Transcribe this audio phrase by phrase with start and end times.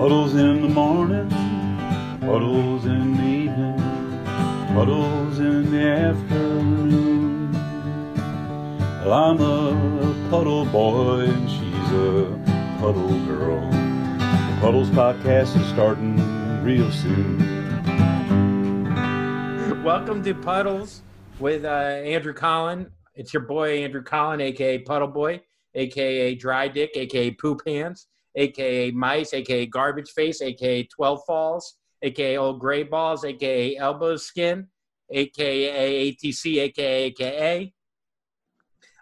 [0.00, 1.28] Puddles in the morning,
[2.20, 3.76] puddles in the evening,
[4.72, 7.52] puddles in the afternoon.
[9.04, 13.60] Well, I'm a puddle boy and she's a puddle girl.
[13.70, 16.16] The Puddles podcast is starting
[16.64, 17.36] real soon.
[19.84, 21.02] Welcome to Puddles
[21.38, 22.90] with uh, Andrew Collin.
[23.16, 25.42] It's your boy Andrew Collin, aka Puddle Boy,
[25.74, 32.36] aka Dry Dick, aka Poop Hands, aka Mice, aka Garbage Face, aka Twelve Falls, aka
[32.36, 34.68] Old Gray Balls, aka Elbow Skin,
[35.10, 37.74] aka ATC, aka AKA.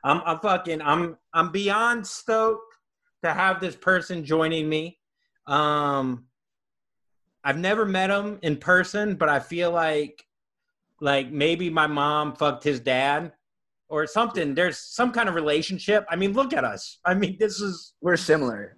[0.05, 2.75] I'm, I'm fucking I'm I'm beyond stoked
[3.23, 4.99] to have this person joining me.
[5.47, 6.27] Um,
[7.45, 10.25] I've never met him in person, but I feel like
[11.01, 13.33] like maybe my mom fucked his dad
[13.89, 14.55] or something.
[14.55, 16.05] There's some kind of relationship.
[16.11, 16.99] I mean, look at us.
[17.05, 18.77] I mean, this is We're similar.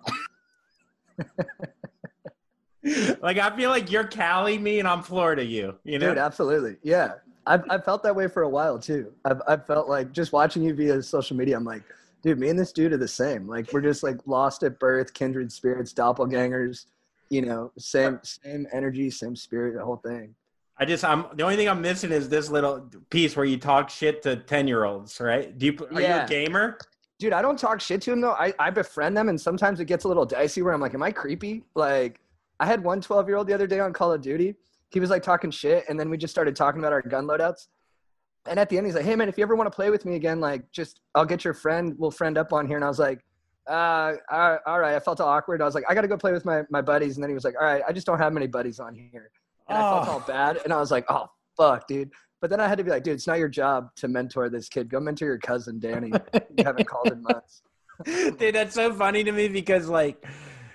[3.23, 5.77] like I feel like you're Cali me and I'm Florida you.
[5.85, 6.11] You know?
[6.11, 6.77] Dude, absolutely.
[6.83, 7.15] Yeah.
[7.47, 9.13] I've, I've felt that way for a while too.
[9.25, 11.83] I've, I've felt like just watching you via social media, I'm like,
[12.23, 13.49] dude, me and this dude are the same.
[13.49, 16.87] Like we're just like lost at birth, kindred spirits, doppelgangers,
[17.31, 20.35] you know, same, same energy, same spirit, the whole thing.
[20.81, 23.91] I just I'm the only thing I'm missing is this little piece where you talk
[23.91, 25.57] shit to ten year olds, right?
[25.57, 26.79] Do you are you a gamer?
[27.21, 28.33] Dude, I don't talk shit to him though.
[28.33, 31.03] I, I befriend them and sometimes it gets a little dicey where I'm like, am
[31.03, 31.63] I creepy?
[31.75, 32.19] Like
[32.59, 34.55] I had one 12 year old the other day on Call of Duty.
[34.91, 37.69] He was like talking shit and then we just started talking about our gun loadouts.
[38.47, 40.07] And at the end, he's like, hey man, if you ever want to play with
[40.07, 42.77] me again, like just I'll get your friend, we'll friend up on here.
[42.77, 43.23] And I was like,
[43.69, 44.15] uh,
[44.67, 44.95] all right.
[44.97, 45.61] I felt all awkward.
[45.61, 47.17] I was like, I got to go play with my, my buddies.
[47.19, 49.31] And then he was like, all right, I just don't have many buddies on here.
[49.69, 50.11] And I felt Oh.
[50.13, 50.59] all bad.
[50.65, 52.11] And I was like, oh, fuck, dude.
[52.41, 54.69] But then I had to be like, dude, it's not your job to mentor this
[54.69, 54.89] kid.
[54.89, 56.11] Go mentor your cousin, Danny.
[56.57, 57.63] you haven't called in months.
[58.07, 60.25] Dude, that's so funny to me because like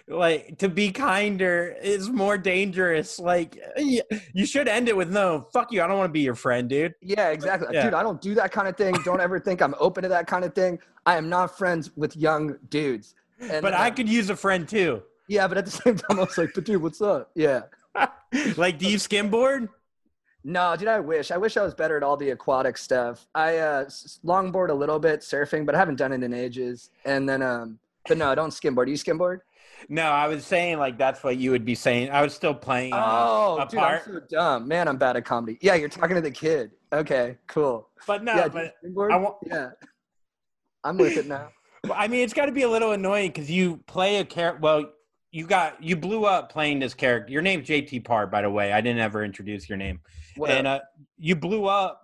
[0.07, 3.17] like to be kinder is more dangerous.
[3.17, 6.35] Like you should end it with no, fuck you, I don't want to be your
[6.35, 6.93] friend, dude.
[7.01, 7.69] Yeah, exactly.
[7.73, 7.85] Yeah.
[7.85, 8.93] Dude, I don't do that kind of thing.
[9.03, 10.77] Don't ever think I'm open to that kind of thing.
[11.07, 13.15] I am not friends with young dudes.
[13.39, 15.01] And, But uh, I could use a friend too.
[15.27, 17.31] yeah, but at the same time, I was like, but dude, what's up?
[17.33, 17.63] Yeah.
[18.55, 19.69] like do you skimboard?
[20.47, 21.31] No, dude, I wish.
[21.31, 23.25] I wish I was better at all the aquatic stuff.
[23.33, 23.85] I uh,
[24.23, 26.91] longboard a little bit, surfing, but I haven't done it in ages.
[27.03, 28.85] And then, um, but no, I don't skimboard.
[28.85, 29.39] Do you skimboard?
[29.89, 32.11] No, I was saying like that's what you would be saying.
[32.11, 34.67] I was still playing uh, Oh, a dude, I'm so dumb.
[34.67, 35.57] Man, I'm bad at comedy.
[35.61, 36.71] Yeah, you're talking to the kid.
[36.93, 37.89] Okay, cool.
[38.05, 38.75] but no, yeah, but?
[39.11, 39.69] I want- yeah.
[40.83, 41.49] I'm with it now.
[41.93, 44.59] I mean, it's got to be a little annoying because you play a character.
[44.61, 44.91] Well,
[45.31, 47.33] you got you blew up playing this character.
[47.33, 48.71] Your name's JT Parr, by the way.
[48.71, 49.99] I didn't ever introduce your name.
[50.35, 50.79] What and uh,
[51.17, 52.01] you blew up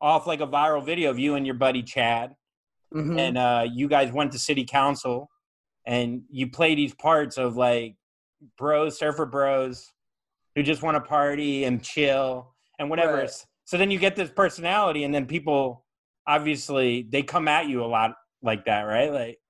[0.00, 2.34] off like a viral video of you and your buddy Chad,
[2.94, 3.18] Mhm.
[3.18, 5.30] and uh, you guys went to city council,
[5.84, 7.96] and you play these parts of like
[8.58, 9.92] bros, surfer bros,
[10.54, 13.14] who just want to party and chill and whatever.
[13.14, 13.46] Right.
[13.64, 15.84] So then you get this personality, and then people
[16.26, 19.12] obviously they come at you a lot like that, right?
[19.12, 19.40] Like,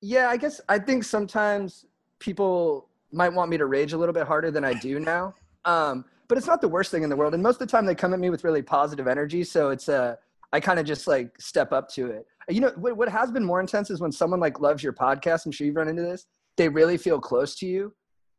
[0.00, 1.86] Yeah, I guess I think sometimes
[2.18, 5.34] people might want me to rage a little bit harder than I do now.
[5.64, 7.34] Um, but it's not the worst thing in the world.
[7.34, 9.44] And most of the time they come at me with really positive energy.
[9.44, 10.16] So it's uh
[10.52, 12.26] I kind of just like step up to it.
[12.48, 15.46] You know, what, what has been more intense is when someone like loves your podcast.
[15.46, 16.26] I'm sure you've run into this.
[16.56, 17.94] They really feel close to you.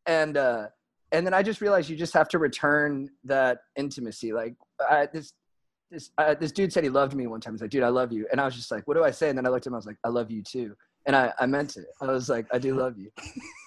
[0.06, 0.68] And uh
[1.12, 4.34] and then I just realized you just have to return that intimacy.
[4.34, 4.56] Like
[4.90, 5.34] I, this
[5.92, 7.54] this this dude said he loved me one time.
[7.54, 8.28] He's like, dude, I love you.
[8.32, 9.30] And I was just like, what do I say?
[9.30, 9.76] And then I looked at him.
[9.76, 10.76] I was like, I love you too.
[11.06, 11.86] And I, I meant it.
[12.02, 13.12] I was like, I do love you.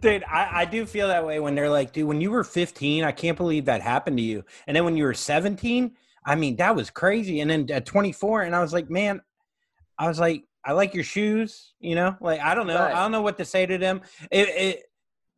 [0.00, 3.04] dude, I, I do feel that way when they're like, dude, when you were 15,
[3.04, 4.44] I can't believe that happened to you.
[4.66, 5.92] And then when you were 17,
[6.24, 7.40] I mean, that was crazy.
[7.40, 9.20] And then at 24, and I was like, man,
[9.98, 12.16] I was like, I like your shoes, you know?
[12.20, 12.78] Like, I don't know.
[12.78, 12.94] Right.
[12.94, 14.02] I don't know what to say to them.
[14.30, 14.82] It, it,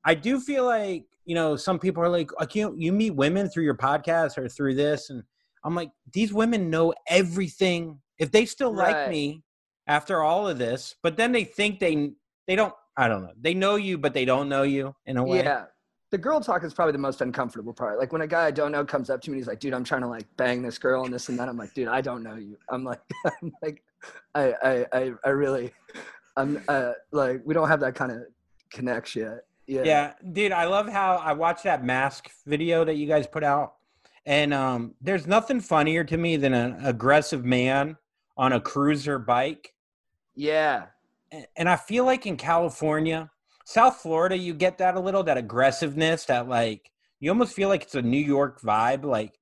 [0.04, 3.48] I do feel like, you know, some people are like, I can't, you meet women
[3.48, 5.10] through your podcast or through this.
[5.10, 5.22] And
[5.64, 8.00] I'm like, these women know everything.
[8.18, 9.42] If they still like me
[9.86, 12.12] after all of this, but then they think they,
[12.48, 13.32] they don't, I don't know.
[13.40, 15.38] They know you, but they don't know you in a way.
[15.38, 15.64] Yeah.
[16.10, 17.98] The girl talk is probably the most uncomfortable part.
[17.98, 19.72] Like when a guy I don't know comes up to me and he's like, dude,
[19.72, 21.48] I'm trying to like bang this girl and this and that.
[21.48, 22.58] I'm like, dude, I don't know you.
[22.68, 23.00] I'm like,
[23.42, 23.82] I'm like,
[24.34, 25.72] I, I, I, I really,
[26.36, 28.22] I'm uh, like, we don't have that kind of
[28.70, 29.44] connection yet.
[29.66, 29.82] Yeah.
[29.84, 33.74] Yeah, dude, I love how I watched that mask video that you guys put out.
[34.26, 37.96] And um, there's nothing funnier to me than an aggressive man
[38.36, 39.72] on a cruiser bike.
[40.34, 40.86] Yeah.
[41.56, 43.30] And I feel like in California,
[43.64, 46.90] South Florida, you get that a little, that aggressiveness, that like,
[47.20, 49.04] you almost feel like it's a New York vibe.
[49.04, 49.38] Like,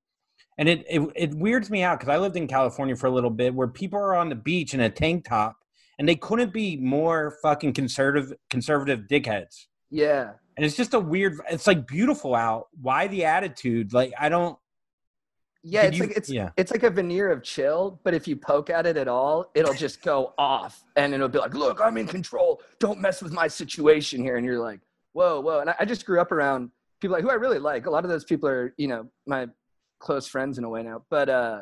[0.57, 3.29] and it, it, it weirds me out because I lived in California for a little
[3.29, 5.57] bit where people are on the beach in a tank top
[5.97, 9.65] and they couldn't be more fucking conservative, conservative dickheads.
[9.89, 10.33] Yeah.
[10.55, 11.39] and it's just a weird.
[11.49, 12.67] It's like beautiful out.
[12.79, 13.93] Why the attitude?
[13.93, 14.57] Like I don't.
[15.63, 16.49] Yeah, Did it's you- like it's yeah.
[16.57, 19.73] it's like a veneer of chill, but if you poke at it at all, it'll
[19.75, 22.61] just go off and it'll be like, "Look, I'm in control.
[22.79, 24.79] Don't mess with my situation here." And you're like,
[25.13, 27.85] "Whoa, whoa!" And I, I just grew up around people like who I really like.
[27.85, 29.47] A lot of those people are, you know, my
[29.99, 31.03] close friends in a way now.
[31.11, 31.61] But uh,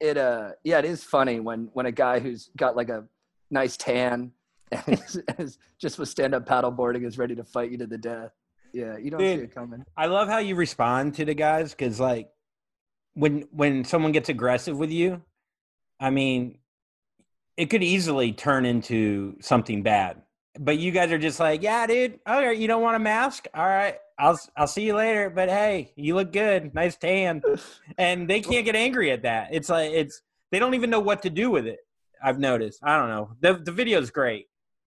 [0.00, 3.04] it uh, yeah, it is funny when when a guy who's got like a
[3.52, 4.32] nice tan
[4.72, 7.98] and is, is just with stand up paddleboarding is ready to fight you to the
[7.98, 8.32] death.
[8.72, 9.84] Yeah, you don't see it coming.
[9.96, 12.30] I love how you respond to the guys because like
[13.14, 15.22] when when someone gets aggressive with you,
[16.00, 16.58] I mean,
[17.56, 20.22] it could easily turn into something bad.
[20.58, 22.20] But you guys are just like, yeah, dude.
[22.26, 23.46] Oh, All right, you don't want a mask?
[23.54, 25.30] All right, I'll I'll see you later.
[25.30, 27.42] But hey, you look good, nice tan,
[27.96, 29.48] and they can't get angry at that.
[29.52, 31.80] It's like it's they don't even know what to do with it.
[32.22, 32.80] I've noticed.
[32.82, 33.30] I don't know.
[33.40, 34.48] The the video's great.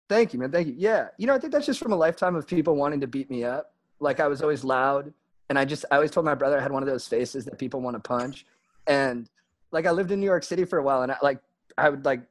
[0.09, 0.51] Thank you, man.
[0.51, 0.75] Thank you.
[0.77, 1.07] Yeah.
[1.17, 3.43] You know, I think that's just from a lifetime of people wanting to beat me
[3.43, 3.73] up.
[3.99, 5.13] Like I was always loud.
[5.49, 7.57] And I just, I always told my brother I had one of those faces that
[7.57, 8.45] people want to punch.
[8.87, 9.29] And
[9.71, 11.39] like I lived in New York City for a while and I like,
[11.77, 12.21] I would like,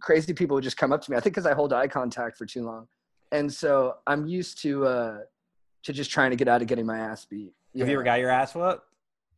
[0.00, 1.16] crazy people would just come up to me.
[1.16, 2.88] I think because I hold eye contact for too long.
[3.32, 5.18] And so I'm used to, uh,
[5.84, 7.52] to just trying to get out of getting my ass beat.
[7.78, 8.82] Have you ever got your ass whooped?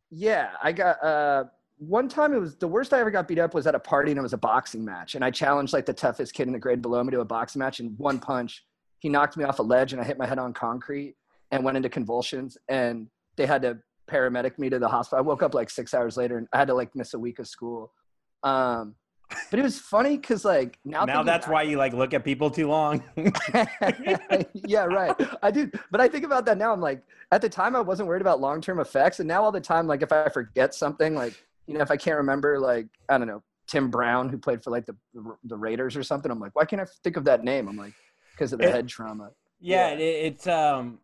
[0.09, 1.45] Yeah, I got uh
[1.79, 4.11] one time it was the worst I ever got beat up was at a party
[4.11, 6.59] and it was a boxing match and I challenged like the toughest kid in the
[6.59, 8.63] grade below me to a boxing match and one punch
[8.99, 11.15] he knocked me off a ledge and I hit my head on concrete
[11.51, 13.77] and went into convulsions and they had to
[14.09, 15.19] paramedic me to the hospital.
[15.19, 17.39] I woke up like 6 hours later and I had to like miss a week
[17.39, 17.91] of school.
[18.43, 18.95] Um
[19.51, 22.49] but it was funny cuz like now Now that's why you like look at people
[22.49, 23.03] too long.
[24.53, 25.13] yeah, right.
[25.43, 26.71] I do, but I think about that now.
[26.71, 29.51] I'm like, at the time, I wasn't worried about long term effects, and now all
[29.51, 31.33] the time, like if I forget something, like
[31.67, 34.71] you know, if I can't remember, like I don't know, Tim Brown who played for
[34.71, 34.95] like the
[35.43, 37.67] the Raiders or something, I'm like, why can't I think of that name?
[37.67, 37.93] I'm like,
[38.31, 39.31] because of the It- head trauma.
[39.59, 39.95] Yeah, Yeah.
[39.95, 40.99] It, it's um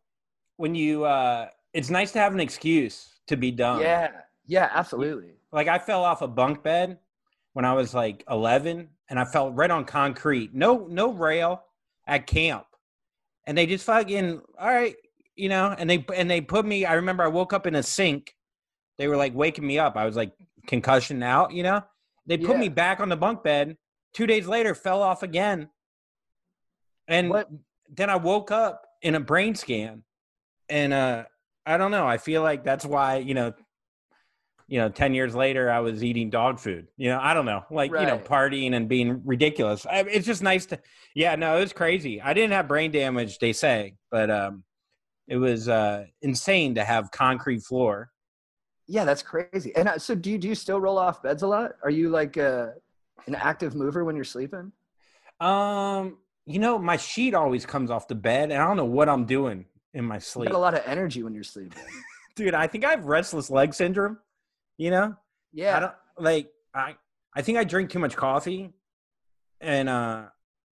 [0.56, 3.82] when you uh it's nice to have an excuse to be dumb.
[3.82, 4.12] Yeah,
[4.46, 5.34] yeah, absolutely.
[5.52, 7.00] Like I fell off a bunk bed
[7.54, 10.54] when I was like 11 and I fell right on concrete.
[10.54, 11.64] No no rail
[12.08, 12.66] at camp.
[13.46, 14.96] And they just fucking all right,
[15.36, 17.84] you know, and they and they put me I remember I woke up in a
[17.84, 18.36] sink.
[18.98, 19.96] They were like waking me up.
[19.96, 20.34] I was like
[20.68, 21.82] concussion out, you know?
[22.26, 22.60] They put Yeah.
[22.62, 23.78] me back on the bunk bed.
[24.14, 25.70] 2 days later fell off again.
[27.08, 27.50] And What?
[27.90, 30.04] then I woke up in a brain scan,
[30.70, 31.26] and uh,
[31.66, 32.08] I don't know.
[32.08, 33.54] I feel like that's why you know,
[34.68, 36.88] you know, ten years later, I was eating dog food.
[36.98, 39.86] You know, I don't know, like you know, partying and being ridiculous.
[39.86, 40.80] I, it's just nice to,
[41.16, 41.36] yeah.
[41.36, 42.22] No, it was crazy.
[42.22, 44.64] I didn't have brain damage, they say, but um,
[45.28, 48.10] it was uh insane to have concrete floor.
[48.88, 49.74] Yeah, that's crazy.
[49.76, 51.74] And uh, so, do you do you still roll off beds a lot?
[51.84, 52.68] Are you like uh,
[53.28, 54.74] an active mover when you're sleeping?
[55.40, 59.08] Um, you know, my sheet always comes off the bed, and I don't know what
[59.08, 61.82] I'm doing in my You sleep, got a lot of energy when you're sleeping.
[62.36, 62.54] dude.
[62.54, 64.18] I think I have restless leg syndrome.
[64.78, 65.16] You know.
[65.52, 66.96] Yeah, I don't like I
[67.36, 68.74] I think I drink too much coffee
[69.62, 70.24] and uh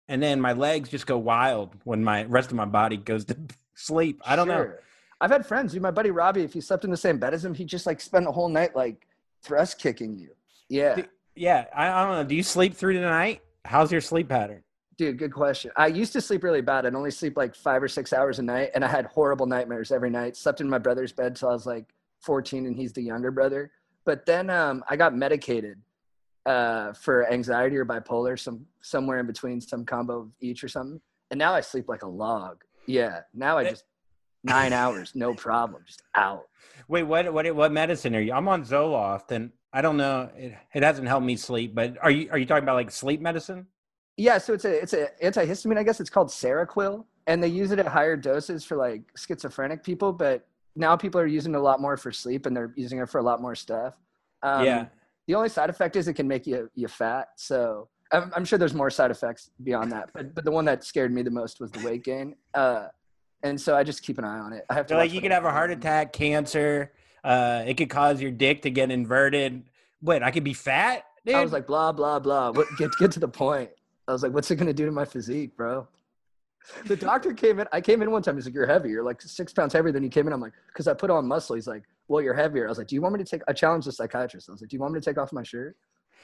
[0.09, 3.37] and then my legs just go wild when my rest of my body goes to
[3.75, 4.21] sleep.
[4.25, 4.73] I don't know.
[5.21, 5.83] I've had friends, dude.
[5.83, 8.01] My buddy Robbie, if he slept in the same bed as him, he just like
[8.01, 9.07] spent the whole night like
[9.43, 10.31] thrust kicking you.
[10.69, 12.25] Yeah, Dude, Yeah, I, I don't know.
[12.25, 13.43] Do you sleep through the night?
[13.65, 14.63] How's your sleep pattern?
[15.01, 15.71] Dude, good question.
[15.77, 16.85] I used to sleep really bad.
[16.85, 19.91] I'd only sleep like five or six hours a night, and I had horrible nightmares
[19.93, 20.37] every night.
[20.37, 21.87] Slept in my brother's bed till I was like
[22.21, 23.71] 14, and he's the younger brother.
[24.05, 25.79] But then um, I got medicated
[26.45, 31.01] uh, for anxiety or bipolar, some somewhere in between, some combo of each or something.
[31.31, 32.63] And now I sleep like a log.
[32.85, 33.71] Yeah, now I Eh.
[33.71, 33.85] just
[34.45, 36.47] nine hours, no problem, just out.
[36.89, 38.35] Wait, what what what medicine are you?
[38.35, 40.29] I'm on Zoloft and I don't know.
[40.37, 43.23] It, it hasn't helped me sleep, but are you are you talking about like sleep
[43.23, 43.67] medicine?
[44.17, 45.79] Yeah, so it's a it's a antihistamine.
[45.79, 49.83] I guess it's called Seroquel, and they use it at higher doses for like schizophrenic
[49.83, 50.13] people.
[50.13, 53.09] But now people are using it a lot more for sleep, and they're using it
[53.09, 53.95] for a lot more stuff.
[54.43, 54.87] Um, yeah.
[55.27, 57.29] The only side effect is it can make you you fat.
[57.37, 60.11] So I'm, I'm sure there's more side effects beyond that.
[60.13, 62.35] But but the one that scared me the most was the weight gain.
[62.55, 62.89] Uh,
[63.43, 64.67] and so I just keep an eye on it.
[64.69, 66.93] I have to like you could have a heart attack, cancer.
[67.23, 69.65] Uh, it could cause your dick to get inverted.
[70.03, 71.05] Wait, I could be fat.
[71.25, 71.35] Dude?
[71.37, 72.51] I was like blah blah blah.
[72.51, 73.71] What get get to the point?
[74.11, 75.87] I was like, what's it gonna do to my physique, bro?
[76.87, 77.67] The doctor came in.
[77.73, 78.37] I came in one time.
[78.37, 78.91] He's like, "You're heavy.
[78.91, 81.27] You're like six pounds heavier than you came in." I'm like, "Cause I put on
[81.27, 83.43] muscle." He's like, "Well, you're heavier." I was like, "Do you want me to take?"
[83.49, 84.49] I challenged the psychiatrist.
[84.49, 85.77] I was like, "Do you want me to take off my shirt?"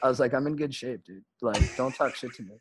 [0.02, 1.24] I was like, "I'm in good shape, dude.
[1.40, 2.60] Like, don't talk shit to me."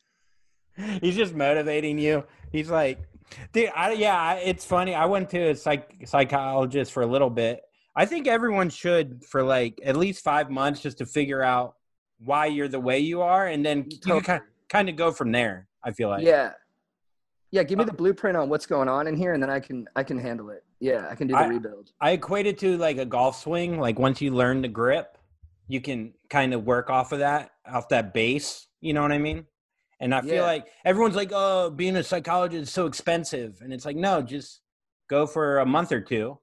[1.01, 2.23] He's just motivating you.
[2.51, 2.99] He's like,
[3.53, 4.93] dude, I, yeah, I, it's funny.
[4.93, 7.61] I went to a psych, psychologist for a little bit.
[7.95, 11.75] I think everyone should for like at least five months just to figure out
[12.19, 14.21] why you're the way you are, and then you Totally.
[14.21, 15.67] kind kind of go from there.
[15.83, 16.53] I feel like, yeah,
[17.51, 19.59] Yeah, give me uh, the blueprint on what's going on in here, and then I
[19.59, 20.63] can I can handle it.
[20.79, 21.91] Yeah, I can do the I- rebuild.
[22.01, 23.79] I equate it to like a golf swing.
[23.79, 25.17] Like once you learn the grip,
[25.67, 28.67] you can kind of work off of that, off that base.
[28.81, 29.45] You know what I mean?
[29.99, 30.41] And I feel Yeah.
[30.43, 34.61] like everyone's like, "Oh, being a psychologist is so expensive," and it's like, no, just
[35.09, 36.37] go for a month or two.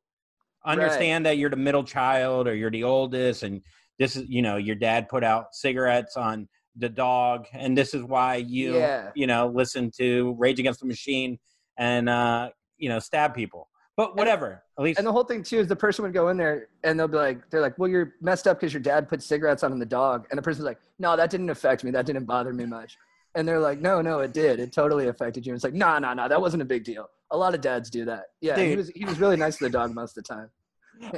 [0.65, 3.61] Understand that you're the middle child or you're the oldest, and
[3.99, 8.03] this is, you know, your dad put out cigarettes on the dog, and this is
[8.03, 9.11] why you, Yeah.
[9.15, 11.39] you know, listen to Rage Against the Machine
[11.79, 13.69] and uh, you know, stab people.
[13.97, 16.39] But whatever, at least And the whole thing too is the person would go in
[16.39, 19.23] there and they'll be like, they're like, well, you're messed up because your dad put
[19.23, 21.91] cigarettes on the dog, and the person's like, no, that didn't affect me.
[21.91, 22.97] That didn't bother me much.
[23.35, 24.61] And they're like, no, no, it did.
[24.61, 25.53] It totally affected you.
[25.53, 27.09] And it's like, no no no that wasn't a big deal.
[27.31, 28.25] A lot of dads do that.
[28.41, 30.49] Yeah, and he was he was really nice to the dog most of the time.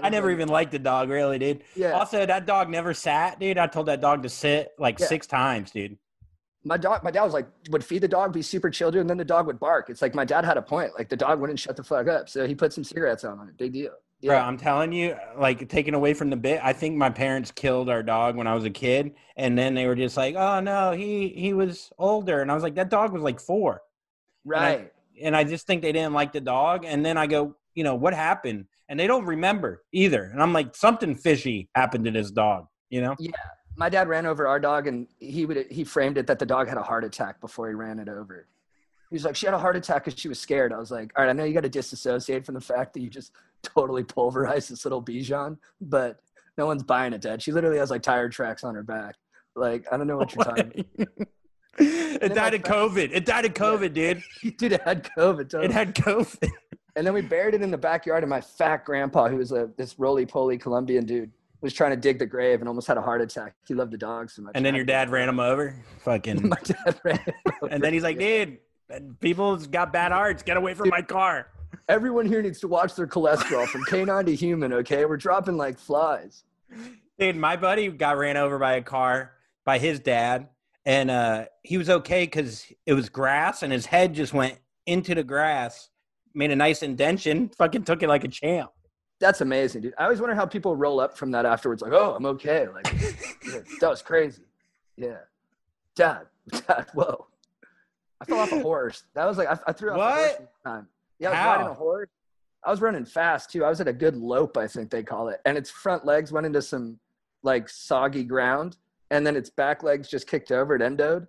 [0.02, 1.62] I never even liked the dog, really, dude.
[1.76, 3.58] Yeah, Also, that dog never sat, dude.
[3.58, 5.06] I told that dog to sit like Yeah.
[5.06, 5.98] six times, dude.
[6.66, 9.10] my dog, my dad was like, would feed the dog, be super chill, dude, and
[9.10, 9.90] then the dog would bark.
[9.90, 10.92] It's like my dad had a point.
[10.96, 13.58] Like the dog wouldn't shut the fuck up, so he put some cigarettes on it.
[13.58, 13.90] Big deal.
[14.22, 16.60] Bro, Yeah, I'm telling you, like taken away from the bit.
[16.64, 19.86] I think my parents killed our dog when I was a kid, and then they
[19.86, 23.12] were just like, "Oh no, he he was older," and I was like, "That dog
[23.12, 23.82] was like four.
[24.46, 24.90] right.
[25.22, 26.84] and I just think they didn't like the dog.
[26.86, 28.66] And then I go, you know, what happened?
[28.88, 30.24] And they don't remember either.
[30.24, 33.14] And I'm like, something fishy happened to this dog, you know?
[33.18, 33.32] Yeah.
[33.76, 36.68] My dad ran over our dog and he would he framed it that the dog
[36.68, 38.46] had a heart attack before he ran it over.
[39.10, 40.72] He was like, she had a heart attack because she was scared.
[40.72, 43.00] I was like, all right, I know you got to disassociate from the fact that
[43.00, 46.20] you just totally pulverized this little Bichon, but
[46.56, 47.42] no one's buying it, Dad.
[47.42, 49.16] She literally has like tire tracks on her back.
[49.56, 50.84] Like, I don't know what you're talking.
[51.78, 53.10] it died of COVID.
[53.12, 54.22] It died of COVID, dude.
[54.56, 55.48] Dude, it had COVID.
[55.48, 55.64] Totally.
[55.66, 56.50] It had COVID.
[56.96, 59.70] And then we buried it in the backyard, and my fat grandpa, who was a
[59.76, 63.02] this roly poly Colombian dude, was trying to dig the grave and almost had a
[63.02, 63.54] heart attack.
[63.66, 64.52] He loved the dog so much.
[64.54, 65.74] And then your dad ran him over.
[66.00, 66.48] Fucking.
[66.50, 67.18] my dad ran.
[67.70, 68.58] And then he's like, dude,
[69.20, 70.42] people's got bad hearts.
[70.42, 71.48] Get away from my car.
[71.88, 74.72] Everyone here needs to watch their cholesterol from canine to human.
[74.74, 76.44] Okay, we're dropping like flies.
[77.18, 79.32] Dude, my buddy got ran over by a car
[79.64, 80.48] by his dad,
[80.84, 85.14] and uh, he was okay because it was grass, and his head just went into
[85.14, 85.88] the grass,
[86.34, 88.70] made a nice indention, fucking took it like a champ.
[89.20, 89.94] That's amazing, dude.
[89.96, 91.82] I always wonder how people roll up from that afterwards.
[91.82, 92.66] Like, oh, I'm okay.
[92.68, 92.84] Like,
[93.80, 94.42] that was crazy.
[94.96, 95.18] Yeah,
[95.96, 97.26] Dad, Dad, whoa.
[98.20, 99.04] I fell off a horse.
[99.14, 100.40] That was like I, I threw off a horse What?
[100.64, 100.88] one time.
[101.18, 101.50] Yeah, I was How?
[101.52, 102.08] riding a horse.
[102.64, 103.64] I was running fast too.
[103.64, 105.40] I was at a good lope, I think they call it.
[105.44, 106.98] And its front legs went into some
[107.42, 108.76] like soggy ground,
[109.10, 110.74] and then its back legs just kicked over.
[110.74, 111.26] It endoed,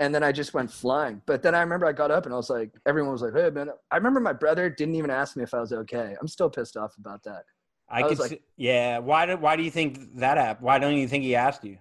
[0.00, 1.22] and then I just went flying.
[1.26, 3.50] But then I remember I got up and I was like, everyone was like, "Hey,
[3.50, 6.16] man!" I remember my brother didn't even ask me if I was okay.
[6.20, 7.44] I'm still pissed off about that
[7.88, 8.98] I, I could, was like- see, yeah.
[8.98, 10.64] Why do Why do you think that happened?
[10.66, 11.78] Why don't you think he asked you?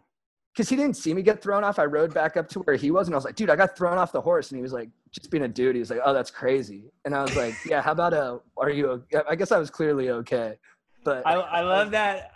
[0.56, 1.80] because he didn't see me get thrown off.
[1.80, 3.78] I rode back up to where he was, and I was like, "Dude, I got
[3.78, 6.02] thrown off the horse." And he was like, "Just being a dude." He was like,
[6.04, 8.40] "Oh, that's crazy." And I was like, "Yeah, how about a?
[8.58, 10.58] are you?" o- I guess I was clearly okay,
[11.04, 12.32] but I, I love that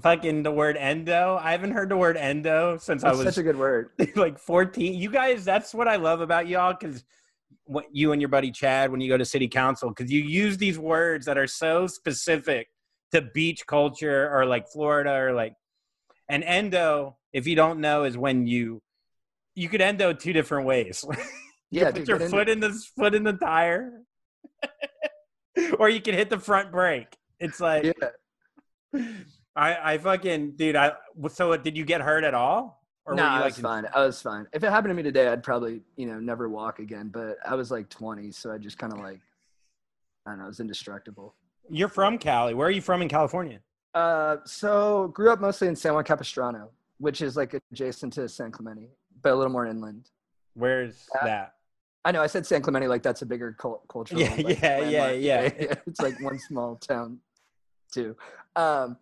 [0.00, 1.38] fucking the word endo.
[1.40, 3.90] I haven't heard the word endo since I was such a good word.
[4.16, 7.04] like 14 you guys that's what i love about y'all because
[7.64, 10.56] what you and your buddy chad when you go to city council because you use
[10.58, 12.68] these words that are so specific
[13.12, 15.54] to beach culture or like florida or like
[16.28, 18.80] and endo if you don't know is when you
[19.54, 21.04] you could endo two different ways
[21.70, 24.02] you Yeah, put dude, your foot in the foot in the tire
[25.78, 27.84] or you can hit the front brake it's like
[28.92, 29.02] Yeah,
[29.54, 30.92] i i fucking dude i
[31.28, 33.84] so did you get hurt at all no, were you I like was fine.
[33.94, 34.48] I was fine.
[34.52, 37.08] If it happened to me today, I'd probably you know never walk again.
[37.08, 39.20] But I was like 20, so I just kind of like
[40.26, 41.36] I don't know, I was indestructible.
[41.70, 42.52] You're from Cali.
[42.54, 43.60] Where are you from in California?
[43.94, 48.50] Uh, so grew up mostly in San Juan Capistrano, which is like adjacent to San
[48.50, 48.90] Clemente,
[49.22, 50.10] but a little more inland.
[50.54, 51.52] Where's Uh, that?
[52.04, 54.20] I know I said San Clemente like that's a bigger cult- cultural.
[54.20, 55.60] Yeah, like, yeah, yeah, landmark.
[55.60, 55.74] yeah.
[55.86, 57.20] it's like one small town,
[57.92, 58.16] too.
[58.56, 58.96] Um,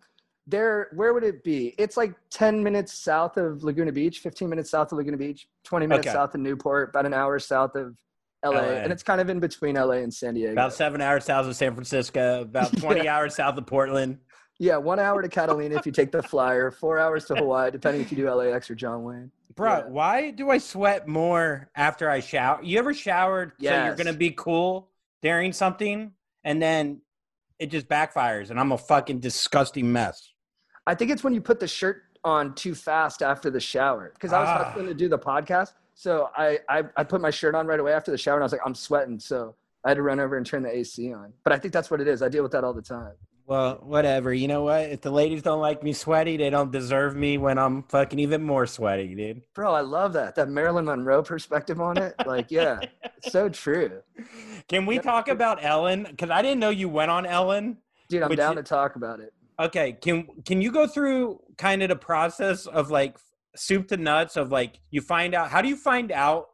[0.47, 1.73] there, where would it be?
[1.77, 5.87] It's like ten minutes south of Laguna Beach, fifteen minutes south of Laguna Beach, twenty
[5.87, 6.13] minutes Okay.
[6.13, 7.97] south of Newport, about an hour south of
[8.43, 8.61] LA, LA.
[8.83, 10.51] and it's kind of in between LA and San Diego.
[10.51, 14.19] About seven hours south of San Francisco, about 20 hours south of Portland.
[14.59, 18.03] yeah, one hour to Catalina if you take the flyer, four hours to Hawaii, depending
[18.03, 19.31] if you do LAX or John Wayne.
[19.55, 19.83] Bro, Yeah.
[19.87, 22.59] why do I sweat more after I shower?
[22.61, 24.89] You ever showered so you're going to be cool
[25.23, 26.11] during something
[26.43, 27.01] and then
[27.59, 30.33] it just backfires and I'm a fucking disgusting mess?
[30.87, 34.11] I think it's when you put the shirt on too fast after the shower.
[34.13, 34.63] Because I was Ah.
[34.65, 35.73] hustling to do the podcast.
[35.93, 38.45] So I, I I put my shirt on right away after the shower and I
[38.45, 39.19] was like, I'm sweating.
[39.19, 41.31] So I had to run over and turn the AC on.
[41.43, 42.21] But I think that's what it is.
[42.21, 43.13] I deal with that all the time.
[43.47, 44.33] Well, whatever.
[44.33, 44.89] You know what?
[44.89, 48.41] If the ladies don't like me sweaty, they don't deserve me when I'm fucking even
[48.41, 49.43] more sweaty, dude.
[49.53, 50.33] Bro, I love that.
[50.35, 52.15] That Marilyn Monroe perspective on it.
[52.25, 52.79] Like, yeah,
[53.21, 54.01] so true.
[54.67, 56.07] Can we talk about Ellen?
[56.09, 57.77] Because I didn't know you went on Ellen.
[58.09, 59.31] Dude, I'm down you- to talk about it.
[59.59, 63.15] Okay, can can you go through kind of the process of like
[63.55, 66.49] soup to nuts of like you find out how do you find out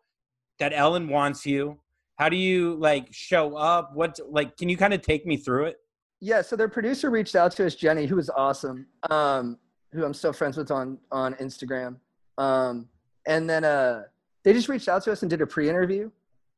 [0.59, 1.79] that Ellen wants you?
[2.17, 3.95] How do you like show up?
[3.95, 5.80] What like can you kind of take me through it?
[6.23, 9.57] Yeah, so their producer reached out to us, Jenny, who was awesome, um,
[9.91, 11.97] who I'm still friends with on on Instagram.
[12.37, 12.87] Um,
[13.25, 14.03] and then uh,
[14.43, 16.11] they just reached out to us and did a pre-interview,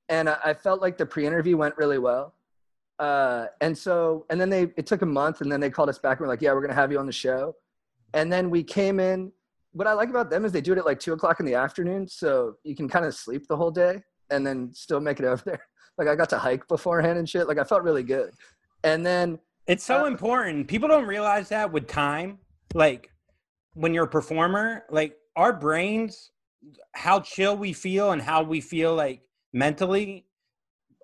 [0.10, 2.34] and I, I felt like the pre-interview went really well.
[3.00, 5.98] Uh, and so, and then they it took a month, and then they called us
[5.98, 7.56] back and were like, "Yeah, we're gonna have you on the show."
[8.14, 9.32] And then we came in.
[9.72, 11.56] What I like about them is they do it at like two o'clock in the
[11.56, 15.26] afternoon, so you can kind of sleep the whole day and then still make it
[15.26, 15.62] over there.
[15.96, 17.48] Like I got to hike beforehand and shit.
[17.48, 18.34] Like I felt really good.
[18.84, 20.68] And then It's so Uh, important.
[20.68, 22.40] People don't realize that with time.
[22.74, 23.10] Like
[23.74, 26.32] when you're a performer, like our brains,
[26.94, 29.22] how chill we feel and how we feel like
[29.54, 30.26] mentally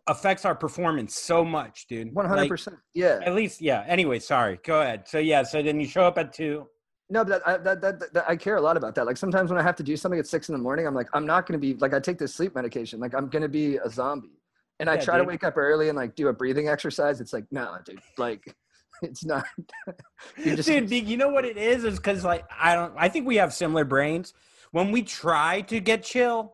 [0.07, 2.13] affects our performance so much, dude.
[2.13, 2.77] One hundred Like, percent.
[2.93, 3.19] Yeah.
[3.23, 3.83] At least, yeah.
[3.87, 4.59] Anyway, sorry.
[4.63, 5.07] Go ahead.
[5.07, 5.43] So yeah.
[5.43, 6.67] So then you show up at two.
[7.11, 9.05] No, but that, I, that, that, that I care a lot about that.
[9.05, 11.09] Like sometimes when I have to do something at six in the morning, I'm like,
[11.13, 12.99] I'm not going to be like I take this sleep medication.
[12.99, 14.38] Like I'm going to be a zombie.
[14.79, 15.25] And I Yeah, try dude.
[15.25, 17.19] to wake up early and like do a breathing exercise.
[17.21, 17.99] It's like, no, dude.
[18.17, 18.55] Like,
[19.01, 19.45] it's not.
[20.37, 21.83] you just Dude, you know what it is?
[21.83, 22.93] Is because like I don't.
[22.97, 24.33] I think we have similar brains.
[24.71, 26.53] When we try to get chill,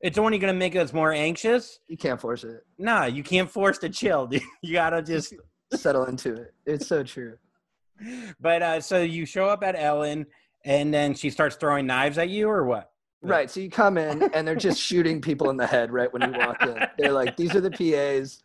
[0.00, 1.78] it's only gonna make us more anxious.
[1.88, 2.64] you can't force it.
[2.78, 4.42] Nah, you can't force to chill, dude.
[4.62, 5.34] You gotta just.
[5.74, 6.52] Settle into it.
[6.66, 7.38] It's so true.
[8.38, 10.26] But uh, so you show up at Ellen,
[10.66, 12.91] and then she starts throwing knives at you, or what?
[13.22, 13.50] Right.
[13.50, 16.38] So you come in and they're just shooting people in the head right when you
[16.38, 16.76] walk in.
[16.98, 18.42] They're like, these are the PAs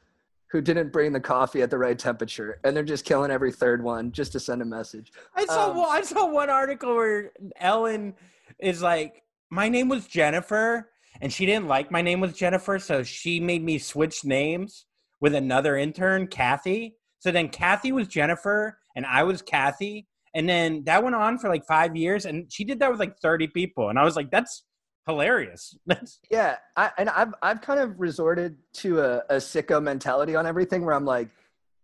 [0.51, 3.83] who didn't bring the coffee at the right temperature, and they're just killing every third
[3.83, 5.11] one just to send a message.
[5.35, 5.71] I saw.
[5.71, 8.13] Um, well, I saw one article where Ellen
[8.59, 13.01] is like, "My name was Jennifer." And she didn't like my name was Jennifer, so
[13.01, 14.85] she made me switch names
[15.19, 16.95] with another intern, Kathy.
[17.19, 20.07] So then Kathy was Jennifer and I was Kathy.
[20.35, 22.25] And then that went on for like five years.
[22.25, 23.89] And she did that with like 30 people.
[23.89, 24.63] And I was like, that's
[25.07, 25.75] hilarious.
[26.29, 30.85] Yeah, I, and I've I've kind of resorted to a, a sicko mentality on everything
[30.85, 31.29] where I'm like,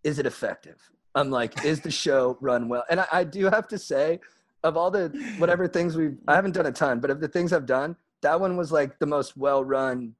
[0.03, 0.77] is it effective?
[1.15, 2.83] I'm like, is the show run well?
[2.89, 4.19] And I, I do have to say,
[4.63, 7.53] of all the whatever things we've, I haven't done a ton, but of the things
[7.53, 10.15] I've done, that one was like the most well run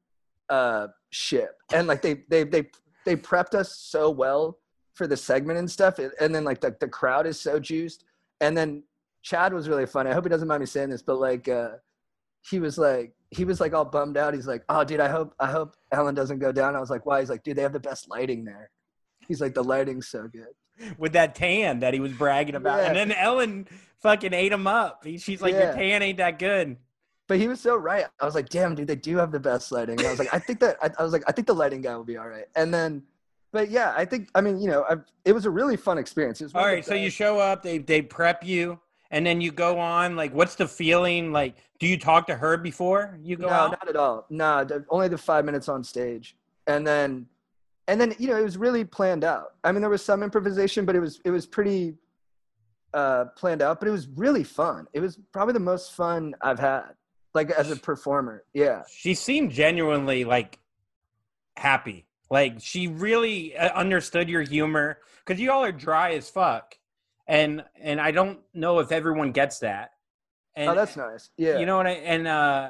[0.50, 1.58] uh, ship.
[1.74, 2.70] And like they they they
[3.06, 4.60] they prepped us so well
[4.94, 8.06] for the segment and stuff, and then like the the crowd is so juiced.
[8.42, 8.84] And then
[9.22, 10.10] Chad was really funny.
[10.10, 11.48] I hope he doesn't mind me saying this, but like.
[11.50, 11.72] uh
[12.50, 14.34] he was like he was like all bummed out.
[14.34, 17.06] He's like, "Oh, dude, I hope I hope Ellen doesn't go down." I was like,
[17.06, 18.70] "Why?" He's like, "Dude, they have the best lighting there."
[19.28, 20.54] He's like, "The lighting's so good."
[20.98, 22.80] with that tan that he was bragging about.
[22.80, 23.68] And then Ellen
[24.02, 25.06] fucking ate him up.
[25.06, 26.78] He- She's like, Your tan ain't that good.
[27.28, 28.06] But he was so right.
[28.20, 30.34] I was like, "Damn, dude, they do have the best lighting." And I was like,
[30.34, 32.28] "I think that I, I was like, I think the lighting guy will be all
[32.28, 33.04] right." And then,
[33.54, 36.42] but yeah, I think I mean, you know, I've, it was a really fun experience.
[36.42, 38.78] It was one All right, so you show up, they they prep you,
[39.14, 40.16] and then you go on.
[40.16, 41.32] Like, what's the feeling?
[41.32, 43.72] Like, do you talk to her before you go no, out?
[43.72, 44.26] not at all.
[44.32, 47.28] No, only the five minutes on stage, and then,
[47.88, 49.54] and then you know it was really planned out.
[49.64, 51.94] I mean, there was some improvisation, but it was it was pretty
[52.96, 53.80] uh, planned out.
[53.80, 54.88] But it was really fun.
[54.94, 56.94] It was probably the most fun I've had,
[57.36, 58.44] like as a performer.
[58.54, 60.58] Yeah, She seemed genuinely like
[61.56, 62.08] happy.
[62.32, 66.76] Like she really uh, understood your humor because you all are dry as fuck,
[67.28, 69.92] and and I don't know if everyone gets that.
[70.56, 71.30] And oh, that's nice.
[71.38, 72.70] Yeah, you know what I and uh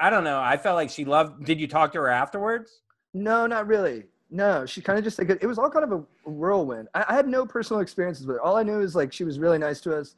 [0.00, 0.40] I don't know.
[0.40, 1.44] I felt like she loved.
[1.44, 2.82] Did you talk to her afterwards?
[3.14, 4.04] No, not really.
[4.30, 6.88] No, she kind of just like it was all kind of a whirlwind.
[6.94, 8.42] I, I had no personal experiences with her.
[8.42, 10.14] All I knew is like she was really nice to us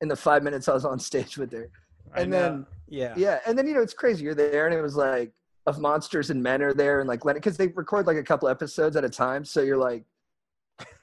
[0.00, 1.68] in the five minutes I was on stage with her.
[2.14, 4.22] And then- yeah, Yeah, and then you know it's crazy.
[4.24, 5.32] You're there, and it was like
[5.66, 8.48] of monsters and men are there, and like let because they record like a couple
[8.48, 9.44] episodes at a time.
[9.44, 10.04] So you're like,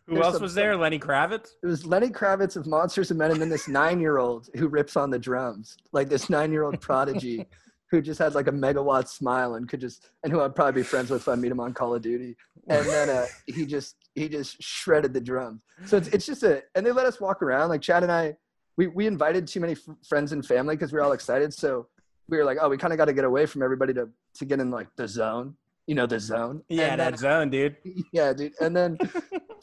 [0.07, 0.75] who there's else was there?
[0.75, 1.51] Lenny Kravitz.
[1.61, 4.67] it was Lenny Kravitz of Monsters and Men, and then this nine year old who
[4.67, 7.45] rips on the drums, like this nine year old prodigy
[7.89, 10.83] who just had like a megawatt smile and could just and who I'd probably be
[10.83, 12.35] friends with if I meet him on Call of Duty.
[12.67, 15.61] And then uh, he just he just shredded the drums.
[15.85, 17.69] So it's it's just a and they let us walk around.
[17.69, 18.35] Like Chad and I,
[18.77, 21.53] we we invited too many f- friends and family because we were all excited.
[21.53, 21.87] So
[22.27, 24.45] we were like, oh, we kind of got to get away from everybody to to
[24.45, 25.55] get in like the zone.
[25.87, 26.63] You know the zone.
[26.69, 27.75] Yeah, And then- that zone, dude.
[28.13, 28.53] yeah, dude.
[28.61, 28.97] And then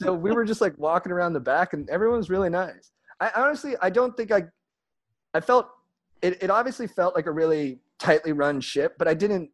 [0.00, 2.90] so we were just like walking around the back, and everyone was really nice.
[3.20, 4.44] I honestly, I don't think I,
[5.34, 5.68] I felt
[6.22, 6.42] it.
[6.42, 9.50] It obviously felt like a really tightly run ship, but I didn't.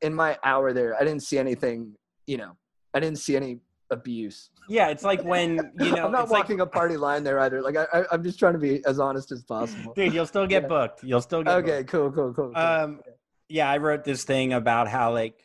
[0.00, 1.94] In my hour there, I didn't see anything.
[2.28, 2.56] You know,
[2.94, 3.58] I didn't see any
[3.90, 4.50] abuse.
[4.68, 6.06] Yeah, it's like when you know.
[6.06, 7.62] I'm not it's like- walking a party line there either.
[7.62, 9.92] Like I, I, I'm just trying to be as honest as possible.
[9.94, 10.12] dude.
[10.14, 10.68] You'll still get Yeah.
[10.68, 11.02] booked.
[11.04, 11.54] You'll still get.
[11.56, 11.90] Okay, booked.
[11.90, 12.52] cool, cool, cool.
[12.54, 12.56] cool.
[12.62, 13.00] Um,
[13.48, 15.44] yeah, I wrote this thing about how like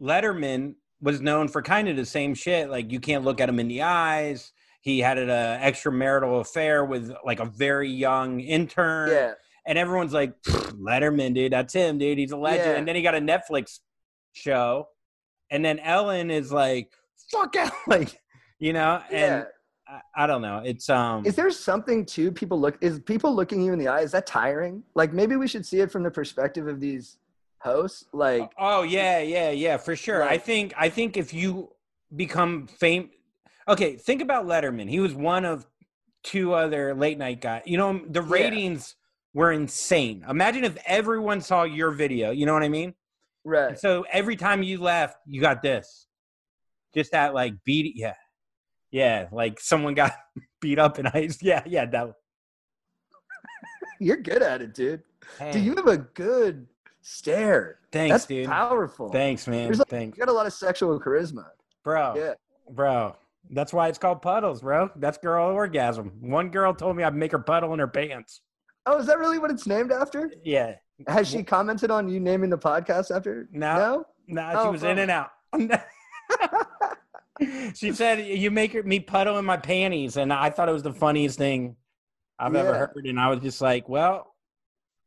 [0.00, 2.70] Letterman was known for kind of the same shit.
[2.70, 4.52] Like you can't look at him in the eyes.
[4.80, 9.10] He had an uh, extramarital affair with like a very young intern.
[9.10, 9.32] yeah,
[9.66, 12.18] and everyone's like Letterman, dude, that's him, dude.
[12.18, 12.70] He's a legend.
[12.70, 12.76] Yeah.
[12.76, 13.80] And then he got a Netflix
[14.32, 14.88] show,
[15.50, 16.92] and then Ellen is like,
[17.30, 18.20] "Fuck out," like
[18.58, 19.02] you know.
[19.10, 19.36] yeah.
[19.36, 19.46] And
[19.88, 20.62] I, I don't know.
[20.64, 21.26] It's um.
[21.26, 22.78] Is there something to people look?
[22.80, 24.00] Is people looking you in the eye?
[24.00, 24.82] Is that tiring?
[24.94, 27.18] Like maybe we should see it from the perspective of these
[27.60, 28.04] hosts.
[28.12, 30.22] Oh, like oh yeah, yeah, yeah, for sure.
[30.22, 31.70] I think I think if you
[32.14, 33.10] become fame,
[33.68, 34.88] okay, think about Letterman.
[34.88, 35.66] He was one of
[36.24, 37.62] two other late night guys.
[37.66, 38.28] You know, the Yeah.
[38.32, 38.94] ratings
[39.34, 40.24] were insane.
[40.28, 42.30] Imagine if everyone saw your video.
[42.30, 42.94] You know what I mean?
[43.44, 43.78] right?
[43.78, 46.06] So every time you left, you got this.
[46.94, 48.14] Just that like beat yeah.
[48.90, 50.12] Yeah, like someone got
[50.60, 51.38] beat up in ice.
[51.42, 52.08] Yeah, yeah, that
[54.00, 55.02] You're good at it, dude.
[55.52, 56.66] Dude, you have a good
[57.08, 57.78] stare.
[57.90, 58.46] thanks, That's dude.
[58.46, 59.08] powerful.
[59.10, 59.72] Thanks, man.
[59.72, 60.18] Like- thanks.
[60.18, 61.46] You got a lot of sexual charisma.
[61.82, 62.14] Bro.
[62.16, 62.34] Yeah.
[62.70, 63.16] Bro.
[63.50, 64.90] That's why it's called puddles, bro.
[64.96, 66.12] That's girl orgasm.
[66.20, 68.42] One girl told me I'd make her puddle in her pants.
[68.84, 70.30] Oh, is that really what it's named after?
[70.44, 70.74] Yeah.
[71.06, 73.48] Has she commented on you naming the podcast after?
[73.52, 74.04] No.
[74.26, 75.02] Nah, she Oh, was in oh.
[75.02, 75.30] and out.
[77.74, 80.82] she said you make her, me puddle in my panties, and I thought it was
[80.82, 81.76] the funniest thing
[82.38, 83.06] I've ever heard.
[83.06, 84.34] And I was just like, well,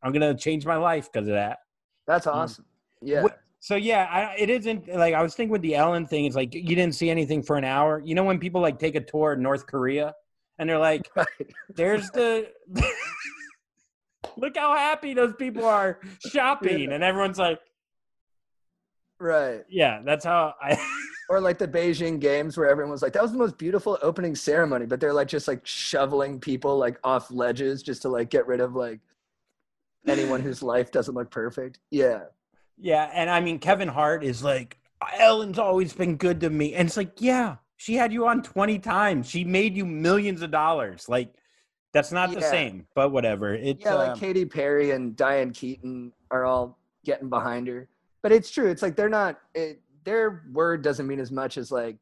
[0.02, 1.60] I'm gonna change my life because of that.
[2.08, 2.34] That's Mm.
[2.34, 2.66] awesome.
[3.02, 3.26] Yeah.
[3.60, 6.26] So yeah, I, it isn't like I was thinking with the Ellen thing.
[6.26, 8.02] It's like you didn't see anything for an hour.
[8.04, 10.16] You know when people like take a tour of North Korea
[10.58, 11.28] and they're like, Right.
[11.76, 12.50] "There's the."
[14.38, 17.60] Look how happy those people are shopping, and everyone's like,
[19.20, 19.64] Right.
[19.70, 20.78] "Yeah, that's how I."
[21.30, 24.36] Or like the Beijing games where everyone was like, that was the most beautiful opening
[24.36, 28.46] ceremony, but they're like just like shoveling people like off ledges just to like get
[28.48, 29.00] rid of like
[30.08, 31.80] anyone whose life doesn't look perfect.
[31.90, 32.22] Yeah.
[32.78, 34.78] Yeah, and I mean Kevin Hart is like
[35.14, 38.80] Ellen's always been good to me, and it's like, yeah, she had you on twenty
[38.80, 39.30] times.
[39.30, 41.08] She made you millions of dollars.
[41.10, 41.34] Like,
[41.94, 43.54] that's not the same, but whatever.
[43.54, 47.90] It's Yeah, like um, Katy Perry and Diane Keaton are all getting behind her.
[48.22, 48.70] But it's true.
[48.70, 51.98] It's like they're not it, their word doesn't mean as much as like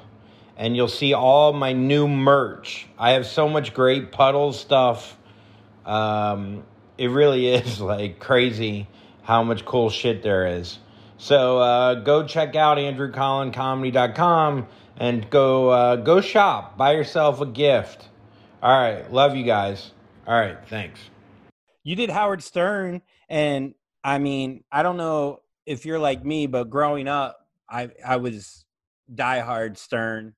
[0.57, 2.89] and you'll see all my new merch.
[2.99, 5.17] I have so much great puddle stuff.
[5.87, 6.65] Um,
[7.03, 8.87] it really is like crazy
[9.23, 10.79] how much cool shit there is.
[11.19, 16.77] So uh, go check out andrewcollincomedy.com and go uh, go shop.
[16.77, 18.09] Buy yourself a gift.
[18.63, 19.91] All right, love you guys.
[20.27, 21.01] All right, thanks.
[21.83, 26.71] You did Howard Stern, and I mean, I don't know if you're like me, but
[26.71, 27.37] growing up,
[27.69, 28.65] I I was
[29.13, 30.35] diehard Stern.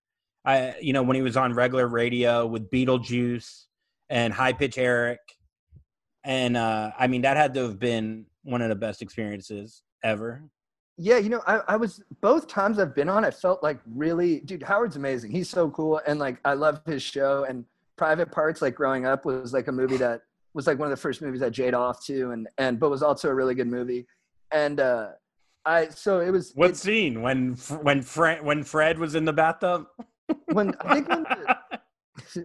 [0.47, 3.65] I you know when he was on regular radio with Beetlejuice
[4.09, 5.21] and High Pitch Eric,
[6.25, 10.43] and uh, I mean that had to have been one of the best experiences ever.
[10.97, 14.41] Yeah, you know, I, I was both times I've been on, I felt like really,
[14.41, 15.33] dude, Howard's amazing.
[15.33, 16.01] He's so cool.
[16.07, 17.45] And like, I love his show.
[17.49, 17.65] And
[17.97, 20.21] Private Parts, like growing up, was like a movie that
[20.53, 23.03] was like one of the first movies I jade off to, and, and, but was
[23.03, 24.07] also a really good movie.
[24.53, 25.09] And, uh,
[25.67, 29.33] I, so it was, What it- scene when when Fred when Fred was in the
[29.33, 29.87] bathtub?
[30.53, 31.59] when, I think when the,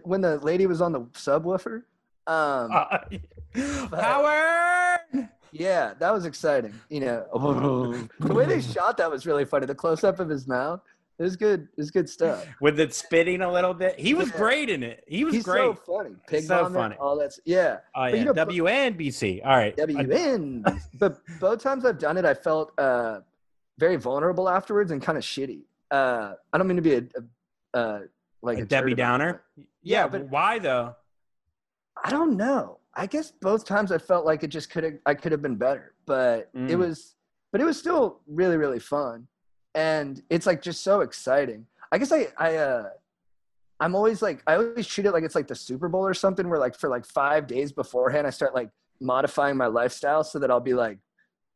[0.04, 1.82] when the lady was on the subwoofer,
[2.26, 2.70] um,
[3.92, 5.28] Howard.
[5.52, 6.74] yeah, that was exciting.
[6.88, 9.66] You know, the way they shot that was really funny.
[9.66, 10.80] The close up of his mouth,
[11.18, 11.62] it was good.
[11.62, 12.46] It was good stuff.
[12.60, 13.98] with it spitting a little bit.
[13.98, 14.36] He was Yeah.
[14.36, 15.04] great in it.
[15.06, 15.58] He was He's great.
[15.60, 16.14] so funny.
[16.28, 16.96] Pig So vomit, funny.
[16.96, 17.78] all that's yeah.
[17.94, 19.44] oh yeah, you know, WNBC.
[19.44, 19.76] All right.
[19.76, 20.80] WN.
[20.98, 23.20] but both times I've done it, I felt uh,
[23.78, 25.60] very vulnerable afterwards and kind of shitty.
[25.90, 27.02] Uh, I don't mean to be a,
[27.74, 28.00] a uh,
[28.42, 29.42] like A a Debbie Downer?
[29.56, 30.94] Yeah, Yeah, but- why though?
[32.04, 32.78] I don't know.
[32.94, 35.56] I guess both times I felt like it just could have I could have been
[35.56, 36.78] better, but it Mm.
[36.78, 37.14] was
[37.52, 39.26] but it was still really really fun,
[39.74, 41.66] and it's like just so exciting.
[41.92, 42.88] I guess I I uh
[43.80, 46.48] I'm always like I always treat it like it's like the Super Bowl or something
[46.48, 50.50] where like for like five days beforehand I start like modifying my lifestyle so that
[50.50, 50.98] I'll be like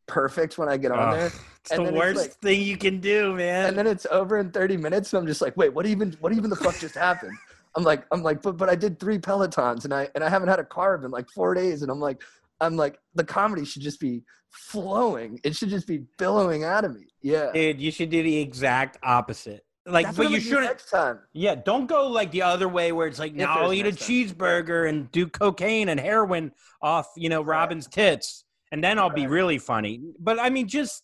[0.07, 1.27] perfect when I get on Ugh, there.
[1.61, 3.67] It's And the then it's worst like- thing you can do, man.
[3.67, 6.33] and then it's over in 30 minutes and i'm just like wait what even what
[6.33, 7.37] even the fuck just happened
[7.77, 10.49] I'm like, I'm like, but but I did three pelotons and I and I haven't
[10.49, 12.23] had a carb in like four days, and I'm like,
[12.61, 15.41] I'm like, the comedy should just be flowing.
[15.45, 17.07] It should just be billowing out of me.
[17.23, 17.51] Yeah.
[17.53, 19.65] Dude, you should do the exact opposite.
[19.87, 20.65] Like, That's but you shouldn't.
[20.67, 21.19] next time.
[21.35, 23.99] Yeah, don't go like the other way where it's like, now I'll eat a time.
[23.99, 29.27] cheeseburger and do cocaine and heroin off, you know, Robin's tits, and then I'll be
[29.27, 30.01] really funny.
[30.19, 31.03] But I mean, just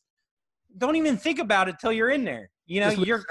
[0.78, 2.50] don't even think about it till you're in there.
[2.66, 3.24] You know, Just you're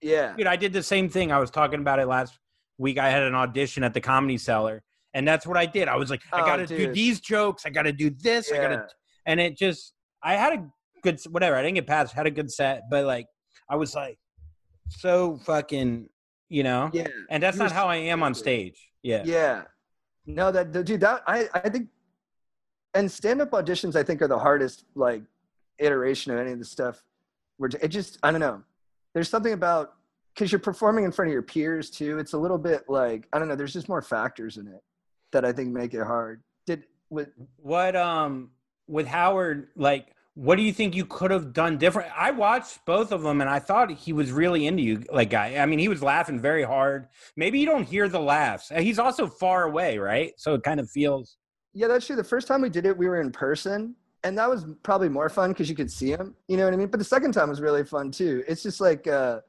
[0.00, 0.34] yeah.
[0.36, 0.46] dude.
[0.46, 1.30] I did the same thing.
[1.30, 2.38] I was talking about it last
[2.78, 2.98] week.
[2.98, 4.82] I had an audition at the Comedy Cellar,
[5.14, 5.88] and that's what I did.
[5.88, 7.66] I was like, I Oh, got to do these jokes.
[7.66, 8.50] I got to do this.
[8.52, 8.86] I gotta,
[9.26, 10.66] and it just, I had a
[11.02, 11.56] good, whatever.
[11.56, 12.14] I didn't get past.
[12.14, 13.26] Had a good set, but like,
[13.68, 14.18] I was like,
[14.88, 16.08] so fucking,
[16.48, 16.90] you know.
[16.92, 17.08] Yeah.
[17.30, 18.88] And that's You not how I am on stage.
[19.02, 19.22] Yeah.
[19.24, 19.62] Yeah.
[20.26, 21.88] No, that dude, that I I think,
[22.94, 25.22] and stand up auditions I think are the hardest like
[25.78, 27.02] iteration of any of the stuff.
[27.56, 28.62] Where it just I don't know.
[29.14, 29.94] There's something about
[30.38, 32.18] because you're performing in front of your peers too.
[32.18, 33.56] It's a little bit like I don't know.
[33.56, 34.82] There's just more factors in it
[35.32, 36.42] that I think make it hard.
[36.64, 38.50] Did with What um
[38.86, 42.12] with Howard like what do you think you could have done different?
[42.16, 45.56] I watched both of them and I thought he was really into you like guy.
[45.56, 47.08] I mean, he was laughing very hard.
[47.34, 48.70] Maybe you don't hear the laughs.
[48.78, 50.32] He's also far away, right?
[50.36, 51.36] So it kind of feels
[51.74, 52.16] yeah, that's true.
[52.16, 55.28] The first time we did it, we were in person, and that was probably more
[55.28, 56.34] fun because you could see him.
[56.48, 56.88] You know what I mean?
[56.88, 58.42] But the second time was really fun too.
[58.48, 59.40] It's just like, uh,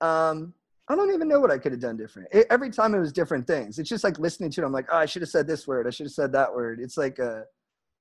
[0.00, 0.54] um,
[0.88, 2.28] I don't even know what I could have done different.
[2.32, 3.78] It, every time it was different things.
[3.78, 4.64] It's just like listening to it.
[4.64, 5.86] I'm like, oh, I should have said this word.
[5.86, 6.80] I should have said that word.
[6.80, 7.40] It's like, uh,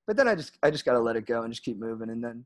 [0.08, 2.10] but then I just, I just got to let it go and just keep moving.
[2.10, 2.45] And then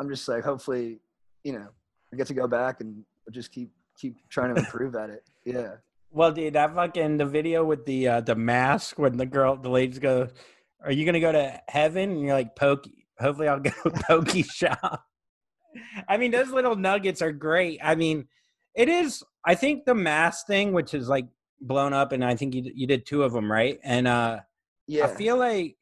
[0.00, 1.00] I'm just like, hopefully,
[1.42, 1.68] you know,
[2.12, 5.24] I get to go back and just keep, keep trying to improve at it.
[5.46, 5.74] Yeah.
[6.10, 9.68] Well, dude, that fucking the video with the uh the mask when the girl the
[9.68, 10.28] ladies go,
[10.82, 12.12] Are you gonna go to heaven?
[12.12, 13.70] And you're like, Pokey hopefully I'll go
[14.08, 15.04] Pokey shop.
[16.08, 17.80] I mean, those little nuggets are great.
[17.82, 18.28] I mean,
[18.74, 21.26] it is I think the mask thing, which is like
[21.60, 23.78] blown up, and I think you you did two of them, right?
[23.84, 24.40] And uh
[24.86, 25.06] Yeah.
[25.06, 25.76] I feel like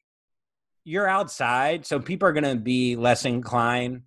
[0.84, 4.02] you're outside, so people are gonna be less inclined.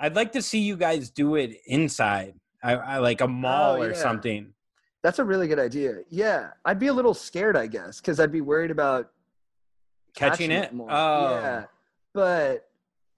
[0.00, 2.34] I'd like to see you guys do it inside.
[2.62, 3.94] I, I like a mall or Oh, yeah.
[3.94, 4.52] something.
[5.02, 5.98] That's a really good idea.
[6.08, 6.50] Yeah.
[6.64, 9.10] I'd be a little scared, I guess, because I'd be worried about
[10.16, 10.72] Catching it?
[10.72, 10.88] more.
[10.90, 11.30] Oh.
[11.40, 11.64] Yeah.
[12.14, 12.68] But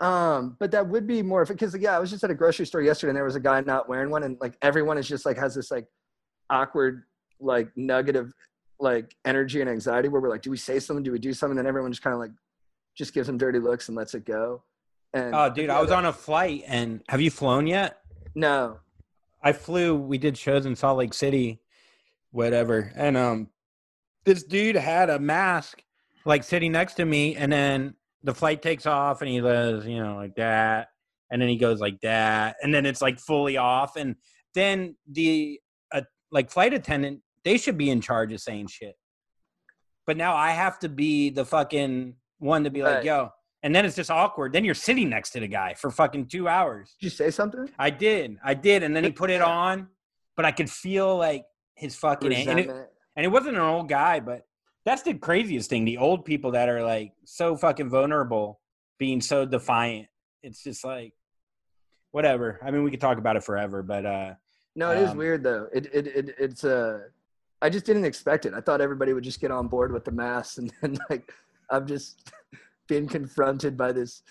[0.01, 2.83] um, but that would be more because yeah, I was just at a grocery store
[2.83, 5.39] yesterday and there was a guy not wearing one, and like everyone is just like
[5.39, 5.87] has this like
[6.51, 7.05] awkward
[7.41, 8.33] like nugget of
[8.79, 11.03] like energy and anxiety where we're like, do we say something?
[11.03, 11.59] Do we do something?
[11.59, 12.31] And everyone just kind of like
[12.97, 14.63] just gives them dirty looks and lets it go.
[15.15, 17.99] And Oh, dude, I was on a flight, and have you flown yet?
[18.35, 18.79] no.
[19.43, 19.95] I flew.
[19.95, 21.61] We did shows in Salt Lake City,
[22.33, 23.49] whatever, and um,
[24.25, 25.83] this dude had a mask
[26.25, 30.03] like sitting next to me, and then the flight takes off, and he goes, you
[30.03, 30.89] know, like that,
[31.31, 34.17] and then he goes like that, and then it's like fully off, and
[34.55, 35.61] then the
[35.93, 38.95] uh, like flight attendant, they should be in charge of saying shit,
[40.07, 43.05] but now I have to be the fucking one to be like, Right.
[43.05, 43.31] yo.
[43.63, 44.53] And then it's just awkward.
[44.53, 46.95] Then you're sitting next to the guy for fucking two hours.
[47.01, 47.69] Did you say something?
[47.79, 49.89] I did, I did, and then he put it on,
[50.37, 54.21] but I could feel like his fucking and it, and it wasn't an old guy,
[54.21, 54.46] but
[54.87, 55.85] that's the craziest thing.
[55.85, 58.61] The old people that are like so fucking vulnerable,
[58.99, 60.07] being so defiant.
[60.42, 61.12] It's just like
[62.12, 62.61] whatever.
[62.62, 64.35] I mean, we could talk about it forever, but uh,
[64.77, 65.68] No, it is Um, weird though.
[65.75, 67.01] It it, it it's uh
[67.61, 68.55] I just didn't expect it.
[68.55, 71.33] I thought everybody would just get on board with the mass and then like
[71.68, 72.33] I'm just
[72.88, 74.22] being confronted by this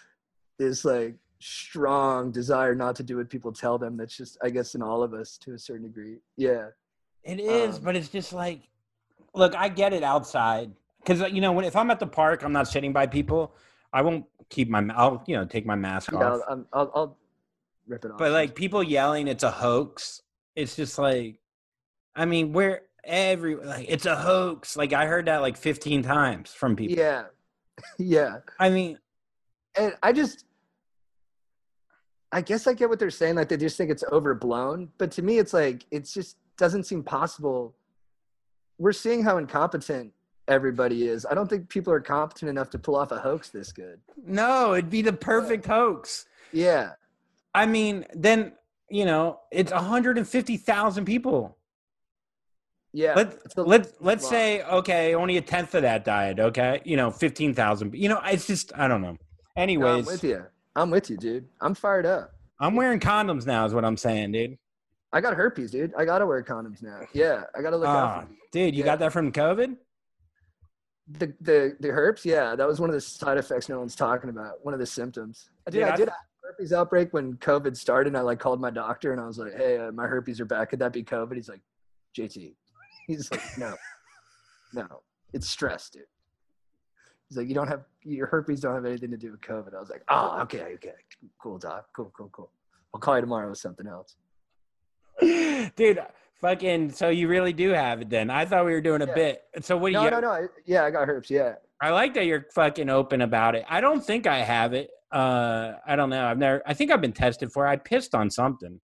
[0.58, 4.74] this like strong desire not to do what people tell them that's just I guess
[4.74, 6.20] in all of us to a certain degree.
[6.38, 6.68] Yeah.
[7.26, 7.76] it is.
[7.76, 8.62] Um, but it's just like,
[9.36, 12.54] look, I get it outside because you know when if I'm at the park, I'm
[12.54, 13.56] not sitting by people.
[13.94, 14.86] I won't keep my.
[14.96, 16.42] I'll you know take my mask yeah off.
[16.48, 17.18] I'll, I'll I'll
[17.88, 18.18] rip it off.
[18.18, 20.22] But like people yelling, it's a hoax.
[20.56, 21.40] It's just like,
[22.16, 24.76] I mean, where every like it's a hoax.
[24.76, 26.98] Like I heard that like 15 times from people.
[26.98, 27.24] yeah.
[27.98, 28.38] yeah.
[28.60, 28.98] I mean,
[29.78, 30.46] and I just,
[32.32, 33.36] I guess I get what they're saying.
[33.36, 37.04] Like they just think it's overblown, but to me, it's like it's just doesn't seem
[37.04, 37.76] possible.
[38.78, 40.12] We're seeing how incompetent
[40.48, 41.26] everybody is.
[41.26, 44.00] I don't think people are competent enough to pull off a hoax this good.
[44.26, 46.26] no, it'd be the perfect hoax.
[46.52, 46.92] Yeah,
[47.54, 48.54] I mean, then
[48.90, 51.58] you know, it's 150,000 people.
[52.94, 53.14] yeah.
[53.16, 54.30] Let, let, let's lot.
[54.30, 56.40] say okay, only a tenth of that died.
[56.40, 57.96] Okay, you know, 15,000.
[57.96, 59.14] You know, it's just I don't know.
[59.14, 59.18] No,
[59.58, 60.46] Anyways, I'm with you.
[60.76, 61.48] I'm with you, dude.
[61.62, 62.32] I'm fired up.
[62.60, 63.66] I'm wearing condoms now.
[63.66, 64.58] Is what I'm saying, dude.
[65.14, 65.94] I got herpes, dude.
[65.98, 67.00] I gotta wear condoms now.
[67.14, 67.96] Yeah, I gotta look out.
[67.96, 68.26] Ah.
[68.56, 68.86] Dude, you Yeah.
[68.86, 69.76] got that from COVID?
[71.10, 74.30] The the the herpes, yeah, that was one of the side effects no one's talking
[74.30, 74.64] about.
[74.64, 75.50] One of the symptoms.
[75.66, 78.08] Dude, Dude, I I- did have a herpes outbreak when COVID started.
[78.12, 80.46] And I like called my doctor and I was like, "Hey, uh, my herpes are
[80.46, 80.70] back.
[80.70, 81.60] Could that be COVID?" He's like,
[82.18, 82.56] "JT,
[83.08, 83.76] He's like, no,
[84.74, 85.02] no,
[85.34, 86.04] it's stress, dude.
[87.28, 89.76] He's like, you don't have your herpes don't have anything to do with COVID.
[89.76, 90.94] I was like, oh, okay, okay,
[91.40, 92.52] cool, doc, cool, cool, cool.
[92.94, 94.16] I'll call you tomorrow with something else.
[95.76, 96.00] Dude,
[96.42, 96.92] fucking.
[96.92, 98.30] So you really do have it then?
[98.30, 99.14] I thought we were doing a Yeah.
[99.16, 99.44] bit.
[99.62, 100.12] So what do No, you?
[100.12, 100.30] no, no.
[100.32, 101.30] I, yeah, I got herpes.
[101.32, 101.56] Yeah.
[101.82, 103.66] I like that you're fucking open about it.
[103.70, 104.90] I don't think I have it.
[105.12, 106.26] Uh, I don't know.
[106.26, 106.62] I've never.
[106.66, 107.66] I think I've been tested for.
[107.66, 107.70] it.
[107.70, 108.80] I pissed on something.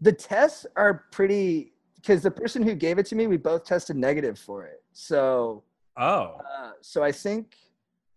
[0.00, 3.96] The tests are pretty because the person who gave it to me, we both tested
[3.96, 4.82] negative for it.
[4.92, 5.62] So,
[5.98, 7.54] Oh, uh, so I think,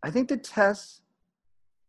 [0.04, 1.02] I think the tests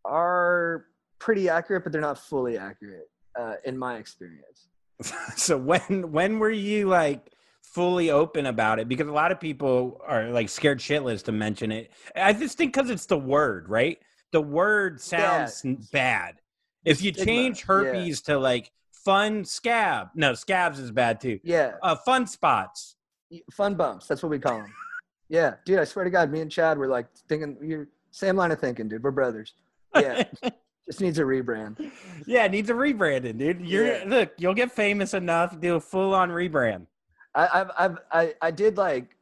[0.04, 0.86] are
[1.20, 4.68] pretty accurate, but they're not fully accurate uh, in my experience.
[5.36, 7.30] so when when were you like
[7.62, 8.88] fully open about it?
[8.88, 11.90] Because a lot of people are like scared shitless to mention it.
[12.14, 13.98] I just think because it's the word, right?
[14.32, 16.36] The word sounds n bad.
[16.84, 17.66] If you Stigma, change yeah.
[17.66, 21.40] herpes to like fun scab, no, scabs is bad too.
[21.42, 22.96] Yeah, Uh, fun spots.
[23.52, 24.06] fun bumps.
[24.06, 24.72] That's what we call them.
[25.28, 25.78] Yeah, dude.
[25.78, 27.56] I swear to God, me and Chad were like thinking.
[27.62, 29.02] You're same line of thinking, dude.
[29.02, 29.54] We're brothers.
[29.94, 30.24] Yeah,
[30.86, 31.90] just needs a rebrand.
[32.26, 33.60] Yeah, it needs a rebranding, dude.
[33.62, 34.04] You're Yeah.
[34.06, 36.86] look, you'll get famous enough do a full on rebrand.
[37.34, 39.16] I, I've, I've, I, I did like,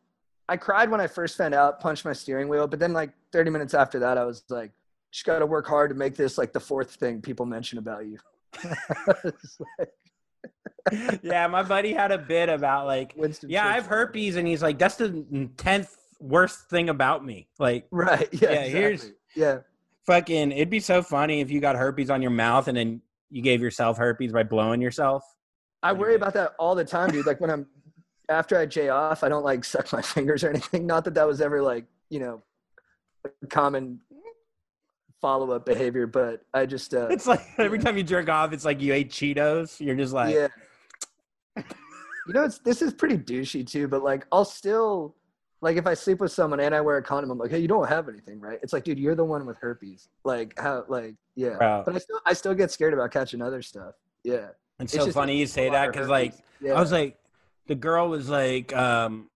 [0.49, 3.51] I cried when I first found out, punched my steering wheel, but then like 30
[3.51, 4.71] minutes after that, I was like,
[5.13, 8.05] just got to work hard to make this like the fourth thing people mention about
[8.07, 8.19] you.
[9.79, 9.89] Like
[11.23, 14.63] yeah, my buddy had a bit about like, Winston yeah, I have herpes, and he's
[14.63, 17.47] like, that's the tenth worst thing about me.
[17.59, 18.29] Like, Right.
[18.33, 18.53] Yeah.
[18.53, 19.59] Yeah, here's- yeah.
[20.07, 23.43] Fucking, it'd be so funny if you got herpes on your mouth and then you
[23.43, 25.25] gave yourself herpes by blowing yourself.
[25.83, 27.27] I worry about that all the time, dude.
[27.27, 27.67] Like when I'm
[28.29, 30.87] after I jay off, I don't like suck my fingers or anything.
[30.87, 32.43] Not that that was ever like, you know,
[33.49, 34.01] common
[35.21, 38.65] follow up behavior, but I just, uh, It's like every time you jerk off, it's
[38.65, 39.81] like you ate Cheetos.
[39.81, 40.49] You're just like, yeah.
[42.27, 45.17] You know, it's this is pretty douchey too, but like I'll still
[45.63, 47.69] like if I sleep with someone and I wear a condom, I'm like, hey, you
[47.69, 48.59] don't have anything, right?
[48.63, 50.09] It's like, dude, you're the one with herpes.
[50.25, 51.57] Like how like yeah.
[51.57, 51.85] Bro.
[51.87, 53.95] But I still I still get scared about catching other stuff.
[54.25, 54.49] Yeah.
[54.81, 56.75] it's It's so funny you say that because like yeah.
[56.75, 57.17] I was like,
[57.69, 59.31] the girl was like, um,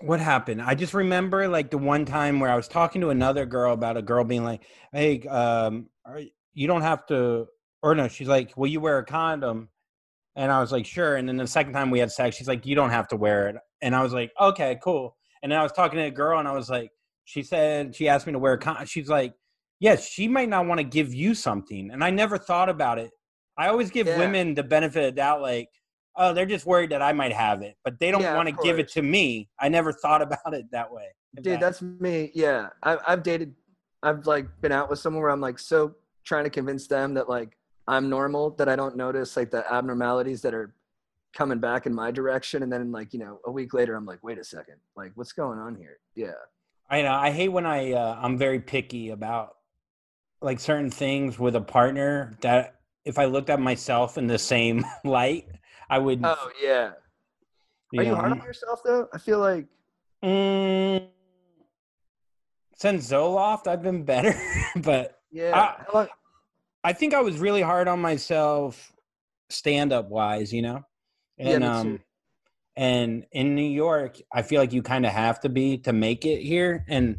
[0.00, 0.60] what happened?
[0.60, 3.96] I just remember like the one time where I was talking to another girl about
[3.96, 6.20] a girl being like, hey, um, are,
[6.52, 7.46] you don't have to,
[7.80, 9.68] or no, she's like, will you wear a condom?
[10.36, 11.14] And I was like, sure.
[11.14, 13.48] And then the second time we had sex, she's like, you don't have to wear
[13.48, 13.56] it.
[13.84, 15.14] And I was like, okay, cool.
[15.42, 16.90] And then I was talking to a girl and I was like,
[17.26, 18.86] she said, she asked me to wear a.
[18.86, 19.34] She's like,
[19.78, 21.90] yes, she might not want to give you something.
[21.90, 23.10] And I never thought about it.
[23.58, 24.16] I always give Yeah.
[24.18, 25.68] women the benefit of the doubt, like,
[26.16, 28.54] oh, they're just worried that I might have it, but they don't Yeah, want to
[28.62, 29.50] give it to me.
[29.60, 31.08] I never thought about it that way.
[31.36, 32.30] Dude, that- that's me.
[32.34, 32.68] Yeah.
[32.82, 33.54] I I've dated
[34.02, 35.94] I've like been out with someone where I'm like so
[36.24, 40.40] trying to convince them that like I'm normal that I don't notice like the abnormalities
[40.42, 40.74] that are
[41.34, 44.22] coming back in my direction and then like, you know, a week later I'm like,
[44.22, 44.76] wait a second.
[44.96, 45.98] Like what's going on here?
[46.14, 46.32] Yeah.
[46.88, 47.12] I know.
[47.12, 49.56] I hate when I uh, I'm very picky about
[50.40, 54.84] like certain things with a partner that if I looked at myself in the same
[55.04, 55.46] light,
[55.90, 56.20] I would.
[56.24, 56.92] Oh yeah.
[57.92, 59.08] you Are you know, hard on yourself though?
[59.12, 59.66] I feel like
[60.22, 61.08] Mm,
[62.76, 64.34] since Zoloft, I've been better,
[64.76, 65.74] but yeah.
[65.92, 66.08] I-
[66.86, 68.92] I think I was really hard on myself,
[69.48, 70.52] stand up wise.
[70.52, 70.84] You know,
[71.38, 71.68] and too.
[71.68, 72.00] um,
[72.76, 76.24] and in New York, I feel like you kind of have to be to make
[76.24, 77.18] it here, and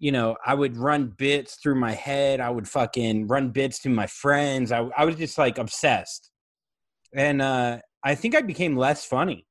[0.00, 2.40] you know, I would run bits through my head.
[2.40, 4.72] I would fucking run bits to my friends.
[4.72, 6.30] I, I was just like obsessed.
[7.14, 9.46] And uh, I think I became less funny.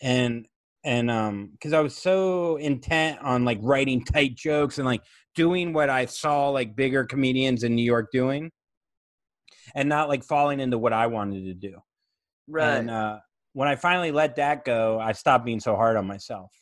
[0.00, 0.48] And,
[0.84, 5.02] and, um, cause I was so intent on like writing tight jokes and like
[5.34, 8.50] doing what I saw like bigger comedians in New York doing
[9.74, 11.76] and not like falling into what I wanted to do.
[12.48, 12.78] right.
[12.78, 13.18] And uh,
[13.52, 16.52] when I finally let that go, I stopped being so hard on myself.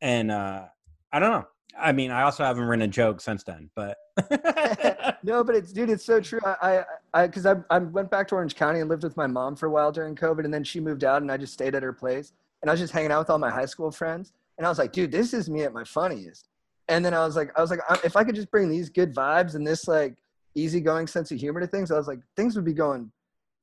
[0.00, 0.64] And uh,
[1.12, 1.46] I don't know.
[1.78, 3.98] I mean, I also haven't written a joke since then, but
[5.22, 6.40] no, but it's dude, it's so true.
[6.44, 9.26] I, I, I, because I, I went back to Orange County and lived with my
[9.26, 11.74] mom for a while during COVID, and then she moved out, and I just stayed
[11.74, 14.32] at her place, and I was just hanging out with all my high school friends,
[14.56, 16.48] and I was like, dude, this is me at my funniest.
[16.88, 19.14] And then I was like, I was like, if I could just bring these good
[19.14, 20.16] vibes and this like
[20.54, 23.10] easygoing sense of humor to things, I was like, things would be going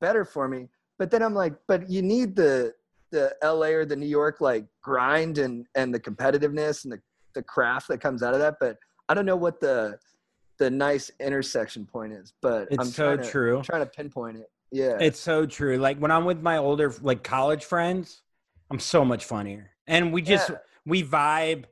[0.00, 0.68] better for me.
[0.98, 2.72] But then I'm like, but you need the
[3.10, 7.00] the LA or the New York like grind and and the competitiveness and the
[7.34, 8.56] the craft that comes out of that.
[8.60, 8.76] But
[9.08, 9.98] I don't know what the
[10.58, 13.56] the nice intersection point is, but it's I'm so trying to, true.
[13.58, 14.46] I'm trying to pinpoint it.
[14.70, 14.98] Yeah.
[15.00, 15.78] It's so true.
[15.78, 18.22] Like when I'm with my older like college friends,
[18.70, 19.70] I'm so much funnier.
[19.86, 20.56] And we just Yeah.
[20.86, 21.64] we vibe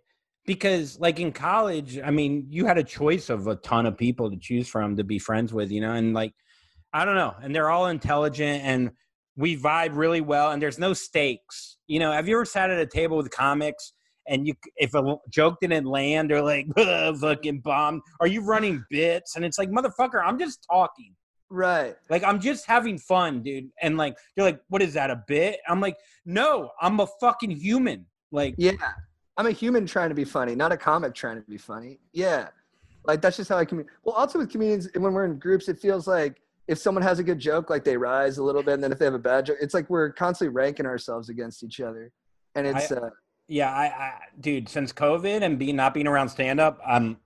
[0.46, 4.30] because like in college, I mean, you had a choice of a ton of people
[4.30, 6.32] to choose from to be friends with, you know, and like
[6.92, 8.90] I don't know, and they're all intelligent and
[9.36, 11.78] we vibe really well and there's no stakes.
[11.86, 13.92] you know, have you ever sat at a table with comics
[14.28, 19.36] and you if a joke didn't land or like fucking bomb, are you running bits?
[19.36, 21.14] And it's like, motherfucker, I'm just talking.
[21.50, 21.96] Right.
[22.08, 23.68] Like I'm just having fun, dude.
[23.82, 25.60] And like you're like, what is that, a bit?
[25.68, 28.06] I'm like, no, I'm a fucking human.
[28.30, 28.72] Like Yeah.
[29.36, 31.98] I'm a human trying to be funny, not a comic trying to be funny.
[32.12, 32.48] Yeah.
[33.04, 33.96] Like that's just how I communicate.
[34.04, 37.22] Well, also with comedians, when we're in groups, it feels like if someone has a
[37.24, 39.46] good joke, like they rise a little bit, and then if they have a bad
[39.46, 42.12] joke, it's like we're constantly ranking ourselves against each other.
[42.54, 43.10] And it's I- uh
[43.48, 47.16] Yeah, I, I dude, since COVID and being not being around stand up, I'm,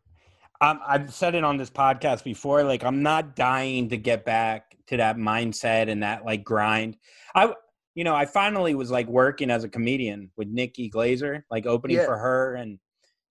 [0.60, 2.62] I'm I've said it on this podcast before.
[2.62, 6.96] Like, I'm not dying to get back to that mindset and that like grind.
[7.34, 7.52] I,
[7.94, 11.96] you know, I finally was like working as a comedian with Nikki Glazer, like opening
[11.98, 12.06] Yeah.
[12.06, 12.78] for her and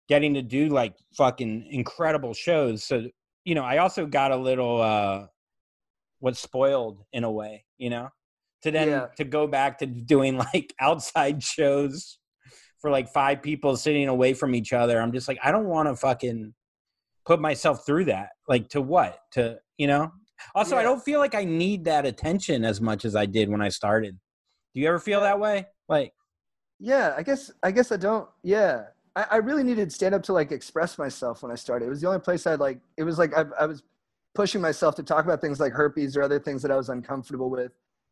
[0.07, 2.83] getting to do like fucking incredible shows.
[2.83, 3.07] So,
[3.45, 5.27] you know, I also got a little uh
[6.19, 8.09] was spoiled in a way, you know,
[8.63, 9.07] to then Yeah.
[9.17, 12.19] to go back to doing like outside shows
[12.81, 15.01] for like five people sitting away from each other.
[15.01, 16.53] I'm just like, I don't want to fucking
[17.25, 18.29] put myself through that.
[18.47, 19.19] Like to what?
[19.33, 20.11] To you know?
[20.53, 23.61] Also, I don't feel like I need that attention as much as I did when
[23.61, 24.19] I started.
[24.73, 25.65] Do you ever feel that way?
[25.87, 26.13] Like,
[26.79, 28.83] yeah, I guess I guess I don't yeah.
[29.15, 31.85] I, I really needed stand up to like express myself when I started.
[31.85, 33.81] It was the only place I'd like it was like I, I was
[34.35, 37.49] pushing myself to talk about things like herpes or other things that I was uncomfortable
[37.49, 37.71] with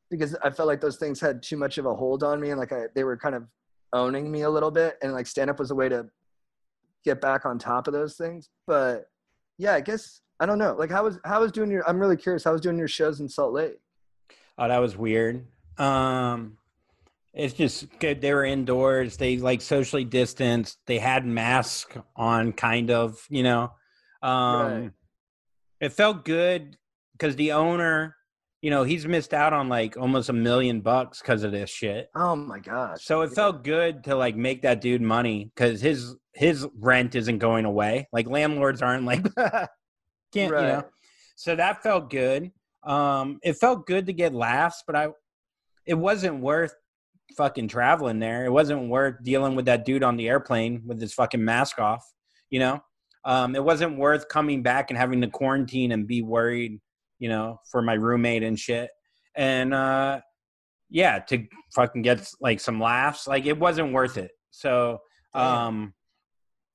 [0.10, 2.60] because I felt like those things had too much of a hold on me and
[2.60, 3.44] like I, they were kind of
[3.92, 6.08] owning me a little bit and like stand up was a way to
[7.04, 8.50] get back on top of those things.
[8.66, 9.06] But
[9.58, 10.74] yeah, I guess I don't know.
[10.74, 13.20] Like how was how was doing your I'm really curious, how was doing your shows
[13.20, 13.80] in Salt Lake?
[14.58, 15.46] oh, that was weird.
[15.78, 16.58] Um,
[17.34, 18.22] it's just good.
[18.22, 19.18] They were indoors.
[19.18, 20.78] They like socially distanced.
[20.86, 23.26] They had masks on, kind of.
[23.30, 23.72] You know,
[24.22, 24.92] um, Right.
[25.84, 26.78] It felt good
[27.14, 28.16] because the owner,
[28.62, 32.10] you know, he's missed out on like almost a million bucks because of this shit.
[32.16, 33.04] Oh my gosh.
[33.04, 33.36] So it Yeah.
[33.36, 38.08] felt good to like make that dude money because his his rent isn't going away.
[38.14, 39.70] Like landlords aren't like can't
[40.34, 40.84] you know.
[41.36, 42.52] So that felt good.
[42.84, 45.10] Um, it felt good to get laughs, but I
[45.86, 46.74] it wasn't worth
[47.38, 48.46] fucking traveling there.
[48.46, 52.06] It wasn't worth dealing with that dude on the airplane with his fucking mask off.
[52.50, 52.84] You know,
[53.26, 56.80] um, it wasn't worth coming back and having to quarantine and be worried.
[57.20, 58.90] You know, for my roommate and shit.
[59.36, 60.20] And uh,
[60.90, 64.32] yeah, to fucking get like some laughs, like it wasn't worth it.
[64.52, 65.00] So,
[65.34, 65.94] um,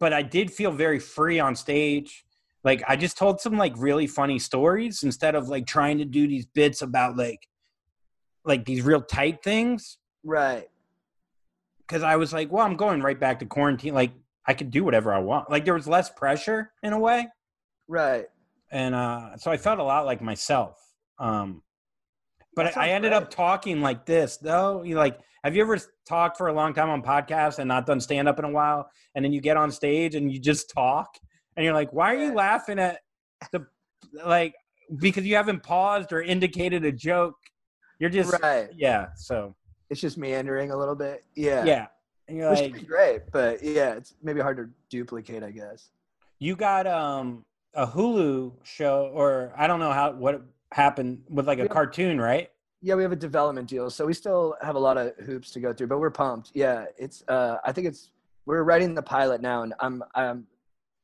[0.00, 2.24] but I did feel very free on stage.
[2.64, 6.26] Like I just told some like really funny stories instead of like trying to do
[6.26, 7.46] these bits about like
[8.44, 10.66] like these real tight things Right.
[11.86, 13.92] because I was like, well, I'm going right back to quarantine.
[13.94, 14.12] Like
[14.48, 15.50] I could do whatever I want.
[15.50, 17.28] Like there was less pressure in a way,
[17.86, 18.26] Right.
[18.72, 20.80] and uh, so I felt a lot like myself.
[21.18, 21.62] Um,
[22.56, 24.82] but I, I ended up talking like this though.
[24.82, 25.78] You like, have you ever
[26.08, 28.90] talked for a long time on podcasts and not done stand up in a while,
[29.14, 31.08] and then you get on stage and you just talk,
[31.56, 33.00] and you're like, why are you laughing at
[33.52, 33.66] the
[34.24, 34.54] like
[34.98, 37.36] because you haven't paused or indicated a joke?
[38.00, 38.68] You're just Right.
[38.74, 39.08] yeah.
[39.16, 39.54] So
[39.90, 41.24] It's just meandering a little bit.
[41.36, 41.64] Yeah.
[41.64, 41.86] yeah,
[42.28, 45.90] and you're Which like, great, but yeah, it's maybe hard to duplicate, I guess.
[46.38, 51.58] you got um a Hulu show or I don't know how what happened with like
[51.58, 51.68] a Yeah.
[51.68, 52.50] cartoon, right?
[52.80, 55.60] Yeah, we have a development deal, so we still have a lot of hoops to
[55.60, 56.52] go through, but we're pumped.
[56.54, 57.24] Yeah, it's.
[57.26, 58.10] Uh, I think it's.
[58.46, 60.02] We're writing the pilot now, and I'm.
[60.14, 60.46] I'm.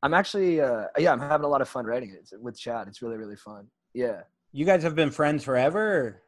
[0.02, 0.60] I'm actually.
[0.60, 2.86] Uh, yeah, I'm having a lot of fun writing it with Chad.
[2.86, 3.66] It's really, really fun.
[3.92, 4.20] Yeah.
[4.52, 5.80] You guys have been friends forever?
[5.96, 6.22] Or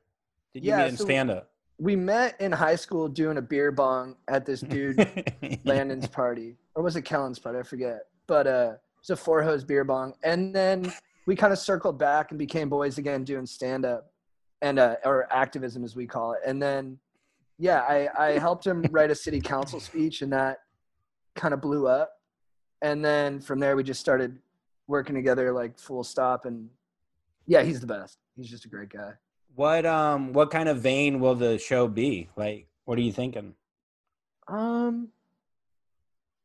[0.53, 1.49] did you Yeah, meet in so- stand up?
[1.79, 4.97] We met in high school doing a beer bong at this dude
[5.65, 7.59] Landon's party, or was it Kellen's party?
[7.59, 8.07] I forget.
[8.27, 10.93] But uh, was a four hose beer bong, and then
[11.27, 14.11] we kind of circled back and became boys again, doing stand up,
[14.63, 16.41] and uh, or activism as we call it.
[16.47, 16.99] And then,
[17.59, 20.61] yeah, I I helped him write a city council speech, and that
[21.35, 22.13] kind of blew up.
[22.83, 24.39] And then from there, we just started
[24.87, 26.45] working together like full stop.
[26.45, 26.69] And
[27.47, 28.19] yeah, he's the best.
[28.37, 29.13] He's just a great guy.
[29.57, 32.29] What um what kind of vein will the show be?
[32.37, 33.55] Like what are you thinking?
[34.49, 35.09] Um,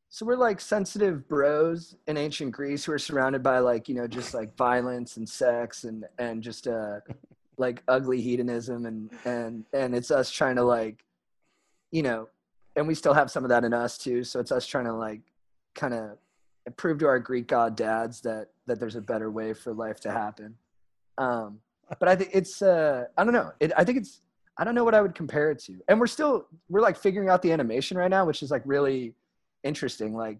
[0.08, 4.06] so we're like sensitive bros in ancient Greece who are surrounded by like you know
[4.06, 7.00] just like violence and sex and and just uh
[7.58, 11.04] like ugly hedonism and and and it's us trying to like
[11.90, 12.28] you know
[12.76, 14.92] and we still have some of that in us too so it's us trying to
[14.92, 15.20] like
[15.74, 16.16] kind of
[16.76, 20.10] prove to our Greek god dads that that there's a better way for life to
[20.10, 20.54] happen.
[21.18, 21.60] Um,
[21.98, 24.20] but I think it's uh I don't know it I think it's
[24.58, 25.74] I don't know what I would compare it to.
[25.88, 29.14] And we're still we're like figuring out the animation right now, which is like really
[29.64, 30.14] interesting.
[30.14, 30.38] Like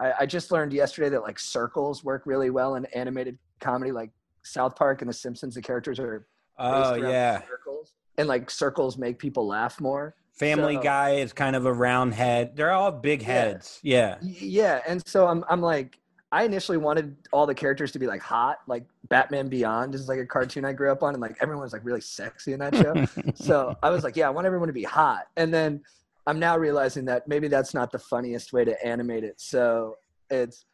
[0.00, 4.10] I, I just learned yesterday that like circles work really well in animated comedy, like
[4.42, 5.54] South Park and The Simpsons.
[5.54, 6.26] The characters are
[6.58, 7.40] Oh yeah.
[7.48, 10.14] circles, and like circles make people laugh more.
[10.32, 12.56] Family So- Guy is kind of a round head.
[12.56, 13.78] They're all big heads.
[13.82, 14.16] Yeah.
[14.22, 15.98] Y- Yeah, and so I'm I'm like
[16.32, 20.18] I initially wanted all the characters to be like hot, like Batman Beyond is like
[20.18, 22.74] a cartoon I grew up on, and like everyone was like really sexy in that
[22.74, 23.32] show.
[23.34, 25.26] so I was like, yeah, I want everyone to be hot.
[25.36, 25.82] And then
[26.26, 29.40] I'm now realizing that maybe that's not the funniest way to animate it.
[29.40, 29.96] So
[30.30, 30.64] it's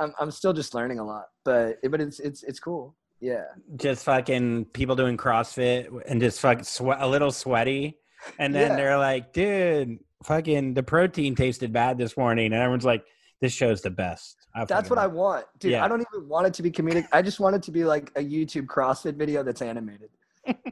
[0.00, 2.96] I'm I'm still just learning a lot, but but it's it's it's cool.
[3.20, 3.44] Yeah.
[3.76, 7.96] just fucking people doing CrossFit and just fucking sweat a little sweaty.
[8.38, 8.76] And then Yeah.
[8.76, 12.46] they're like, dude, fucking the protein tasted bad this morning.
[12.46, 13.04] And everyone's like,
[13.40, 14.43] this show's the best.
[14.54, 15.72] I That's what I want, dude.
[15.72, 15.84] Yeah.
[15.84, 17.08] I don't even want it to be comedic.
[17.12, 20.10] I just want it to be like a YouTube CrossFit video that's animated.
[20.46, 20.54] Yeah.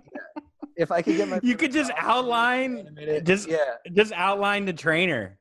[0.75, 3.75] If I could get my You could just CrossFit outline- animated, just- yeah.
[3.93, 5.39] Just outline the trainer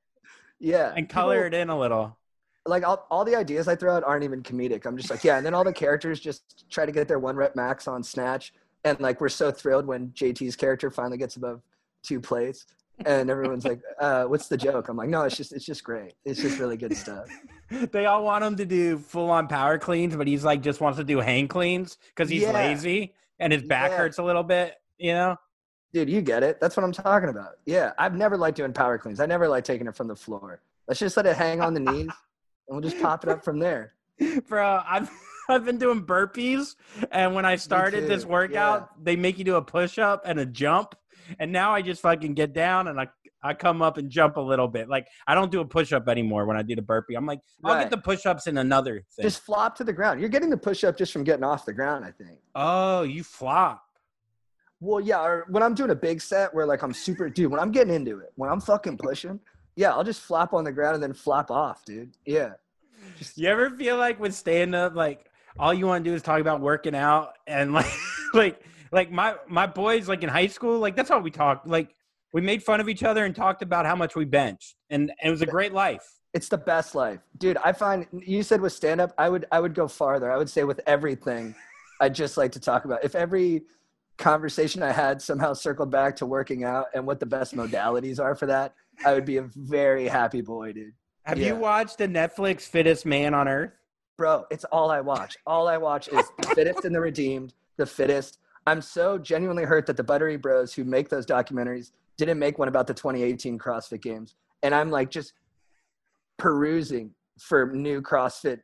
[0.60, 2.18] yeah, and color People- it in a little.
[2.66, 4.86] like all, all the ideas I throw out aren't even comedic.
[4.86, 7.36] I'm just like, yeah, and then all the characters just try to get their one
[7.38, 11.62] rep max on snatch, and like we're so thrilled when JT's character finally gets above
[12.04, 12.66] two plates,
[13.06, 16.14] and everyone's like, uh, "What's the joke?" I'm like, "No, it's just it's just great.
[16.26, 17.26] It's just really good stuff."
[17.92, 20.98] They all want him to do full on power cleans, but he's like just wants
[21.00, 22.52] to do hang cleans because he's Yeah.
[22.52, 23.98] lazy and his back Yeah.
[23.98, 25.38] hurts a little bit, you know?
[25.94, 26.60] Dude, you get it.
[26.60, 27.54] That's what I'm talking about.
[27.66, 29.20] Yeah, I've never liked doing power cleans.
[29.20, 30.62] I never like taking it from the floor.
[30.88, 32.12] Let's just let it hang on the knees, and
[32.70, 33.94] we'll just pop it up from there.
[34.48, 35.10] Bro, I've
[35.50, 36.76] I've been doing burpees,
[37.12, 40.46] and when I started this workout, they make you do a push up and a
[40.46, 40.96] jump,
[41.40, 43.08] and now I just fucking get down and I
[43.44, 44.88] I come up and jump a little bit.
[44.90, 47.16] Like I don't do a push up anymore when I do the burpee.
[47.16, 47.82] I'm like, I'll Right.
[47.82, 49.24] get the push ups in another thing.
[49.24, 50.20] Just flop to the ground.
[50.20, 52.06] You're getting the push up just from getting off the ground.
[52.06, 52.38] I think.
[52.56, 53.84] oh, you flop.
[54.80, 57.60] Well, yeah, or when I'm doing a big set where like I'm super dude, when
[57.60, 59.40] I'm getting into it, when I'm fucking pushing,
[59.76, 62.12] yeah, I'll just flop on the ground and then flop off, dude.
[62.26, 62.54] Yeah.
[63.18, 65.26] Just, You ever feel like with stand up, like
[65.60, 67.92] all you want to do is talk about working out and like
[68.34, 68.62] like
[68.92, 71.62] like my my boys like in high school, like that's all we talk.
[71.66, 71.94] Like
[72.34, 75.28] we made fun of each other and talked about how much we benched, and, and
[75.28, 76.06] it was a great life.
[76.34, 77.20] it's the best life.
[77.38, 80.32] Dude, I find you said with stand up, I would I would go farther.
[80.32, 81.54] I would say with everything,
[82.00, 83.04] I'd just like to talk about.
[83.04, 83.64] If every
[84.18, 88.36] conversation I had somehow circled back to working out and what the best modalities are
[88.36, 88.74] for that,
[89.06, 90.94] I would be a very happy boy, dude.
[91.24, 91.48] Have Yeah.
[91.48, 93.72] you watched the Netflix Fittest Man on Earth?
[94.18, 95.38] Bro, it's all I watch.
[95.48, 98.38] All I watch is the fittest and the redeemed, the fittest.
[98.68, 102.68] I'm so genuinely hurt that the Buttery Bros who make those documentaries didn't make one
[102.68, 104.36] about the 2018 CrossFit Games.
[104.64, 105.34] And I'm like just
[106.38, 108.60] perusing for new CrossFit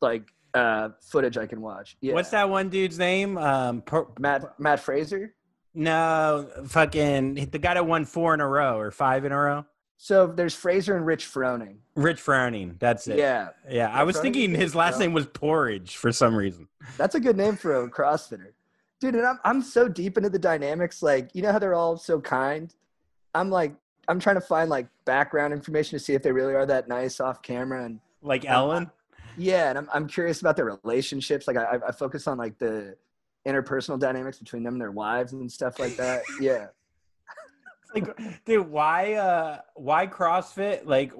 [0.00, 1.96] like uh footage I can watch.
[2.00, 2.14] Yeah.
[2.14, 3.38] What's that one dude's name?
[3.38, 5.34] Um, per, Mat Mat Fraser?
[5.74, 9.64] no, fucking the guy that won four in a row or five in a row.
[9.96, 11.76] So there's Fraser and Rich Froning.
[11.94, 13.18] Rich Froning, That's it.
[13.18, 13.50] Yeah.
[13.70, 13.88] yeah.
[13.88, 15.00] I was Froning thinking his last bro.
[15.06, 16.66] name was Porridge for some reason.
[16.98, 18.48] That's a good name for a CrossFitter.
[19.00, 21.02] Dude, and I'm I'm so deep into the dynamics.
[21.02, 22.74] Like, you know how they're all so kind?
[23.34, 23.74] I'm like,
[24.08, 27.20] I'm trying to find like background information to see if they really are that nice
[27.20, 27.84] off camera.
[27.84, 28.90] And Like Ellen.
[29.36, 31.46] yeah, and I'm I'm curious about their relationships.
[31.46, 32.96] Like I I- focus on like the
[33.46, 36.22] interpersonal dynamics between them and their wives and stuff like that.
[36.40, 36.66] Yeah.
[37.94, 41.12] like dude why uh why crossfit like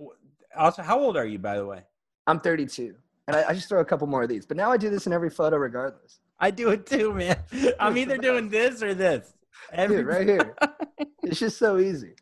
[0.56, 1.82] also how old are you by the way
[2.26, 2.94] I'm 32.
[3.28, 4.46] And I, I just throw a couple more of these.
[4.46, 6.20] But now I do this in every photo regardless.
[6.40, 7.36] i do it too man
[7.78, 9.34] i'm either doing this or this
[9.72, 10.56] Every, Dude, right here.
[11.22, 12.14] it's just so easy.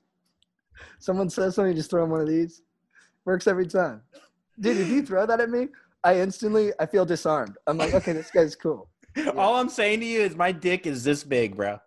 [0.99, 2.63] Someone says something, you just throw them one of these.
[3.25, 4.03] Works every time.
[4.59, 5.69] Dude, if you throw that at me,
[6.05, 7.57] I instantly I feel disarmed.
[7.67, 8.89] I'm like, okay, this guy's cool.
[9.37, 11.81] all i'm saying to you is my dick is this big bro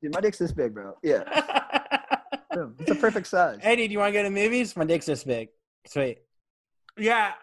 [0.00, 0.94] Dude, my dick's this big, bro.
[1.02, 1.24] Yeah.
[2.52, 2.76] boom.
[2.78, 3.58] It's a perfect size.
[3.62, 4.76] Eddie, do you want to go to movies?
[4.76, 5.48] My dick's this big.
[5.86, 6.18] Sweet.
[6.96, 7.34] Yeah,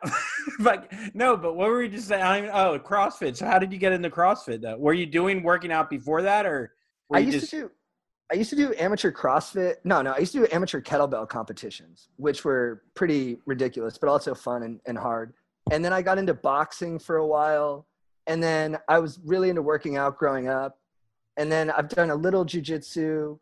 [0.60, 1.38] but no.
[1.38, 2.22] But what were we just saying?
[2.22, 3.38] I don't even, oh, CrossFit.
[3.38, 4.62] So how did you get into CrossFit?
[4.62, 6.75] Though, were you doing working out before that, or
[7.14, 7.72] I used just to do
[8.32, 9.76] I used to do amateur CrossFit.
[9.84, 14.34] No, no, I used to do amateur kettlebell competitions, which were pretty ridiculous, but also
[14.34, 15.34] fun and, and hard.
[15.72, 17.86] And then I got into boxing for a while.
[18.28, 20.80] And then I was really into working out growing up.
[21.38, 23.38] And then I've done a little jujitsu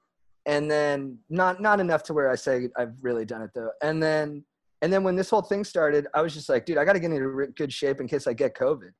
[0.45, 3.71] and then not not enough to where I say I've really done it though.
[3.81, 4.43] And then
[4.81, 6.99] and then when this whole thing started, I was just like, dude, I got to
[6.99, 8.91] get into good shape in case I get COVID.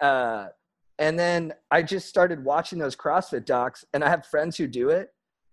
[0.00, 0.48] Uh,
[1.00, 4.90] and then I just started watching those CrossFit docs, and I have friends who do
[4.90, 5.08] it.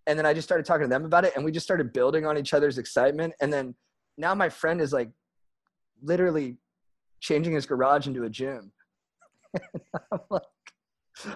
[0.05, 2.25] And then I just started talking to them about it, and we just started building
[2.25, 3.33] on each other's excitement.
[3.41, 3.73] And then
[4.17, 5.09] now my friend is like
[6.01, 6.57] literally
[7.19, 8.71] changing his garage into a gym.
[10.11, 10.43] I'm like,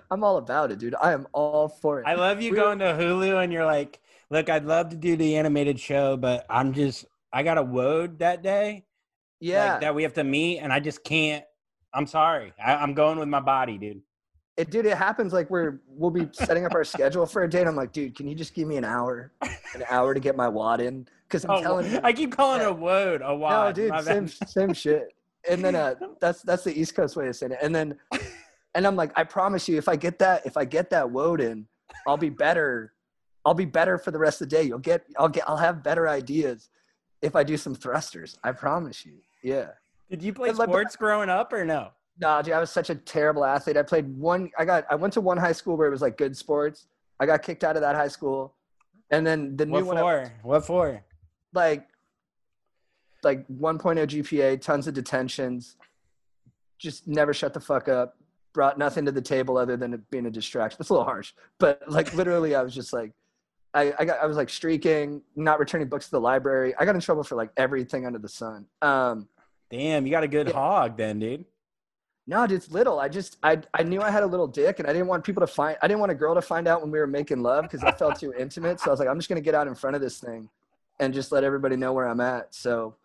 [0.10, 0.96] I'm all about it, dude.
[1.02, 2.06] I am all for it.
[2.06, 4.00] I love you We- going to Hulu and you're like,
[4.30, 8.20] look, I'd love to do the animated show, but I'm just, I got a woad
[8.20, 8.86] that day
[9.42, 11.44] yeah, like, that we have to meet, and I just can't.
[11.94, 12.54] I'm sorry.
[12.64, 14.02] I, I'm going with my body, dude.
[14.58, 17.62] it dude, it happens like we're we'll be setting up our schedule for a date.
[17.62, 20.36] and I'm like, dude, can you just give me an hour, an hour to get
[20.36, 21.08] my wad in?
[21.28, 23.22] Because I'm Oh, telling you, I keep calling it a word.
[23.22, 23.76] A no, wad.
[23.76, 25.14] dude, same same shit.
[25.50, 27.60] And then uh, that's that's the East Coast way of saying it.
[27.62, 27.98] And then,
[28.76, 31.42] and I'm like, I promise you, if I get that, if I get that woad
[31.42, 31.68] in,
[32.08, 32.94] I'll be better.
[33.44, 34.64] I'll be better for the rest of the day.
[34.64, 36.70] You'll get, I'll get, I'll have better ideas
[37.24, 38.38] if I do some thrusters.
[38.44, 39.14] I promise you.
[39.42, 39.70] Yeah.
[40.12, 41.92] Did you play sports growing up or no?
[42.20, 43.78] No, dude, I was such a terrible athlete.
[43.78, 44.52] I played one.
[44.60, 44.86] I got.
[44.92, 46.88] I went to one high school where it was like good sports.
[47.20, 48.54] I got kicked out of that high school,
[49.10, 50.34] and then the new What one, I- for?
[50.44, 51.04] What for?
[51.54, 51.88] like,
[53.24, 55.78] like 1.0 GPA, tons of detentions,
[56.78, 58.18] just never shut the fuck up.
[58.54, 60.76] Brought nothing to the table other than it being a distraction.
[60.78, 63.14] That's a little harsh, but like literally, I was just like,
[63.74, 66.76] I, I got, I was like streaking, not returning books to the library.
[66.78, 68.66] I got in trouble for like everything under the sun.
[68.82, 69.30] Um,
[69.72, 70.54] Damn, you got a good Yeah.
[70.54, 71.46] hog then, dude.
[72.28, 73.00] No, dude, it's little.
[73.00, 75.42] I just I I knew I had a little dick, and I didn't want people
[75.42, 75.78] to find.
[75.82, 77.92] I didn't want a girl to find out when we were making love because I
[77.92, 78.80] felt too intimate.
[78.80, 80.50] So I was like, I'm just gonna get out in front of this thing,
[81.00, 82.54] and just let everybody know where I'm at.
[82.54, 82.96] So,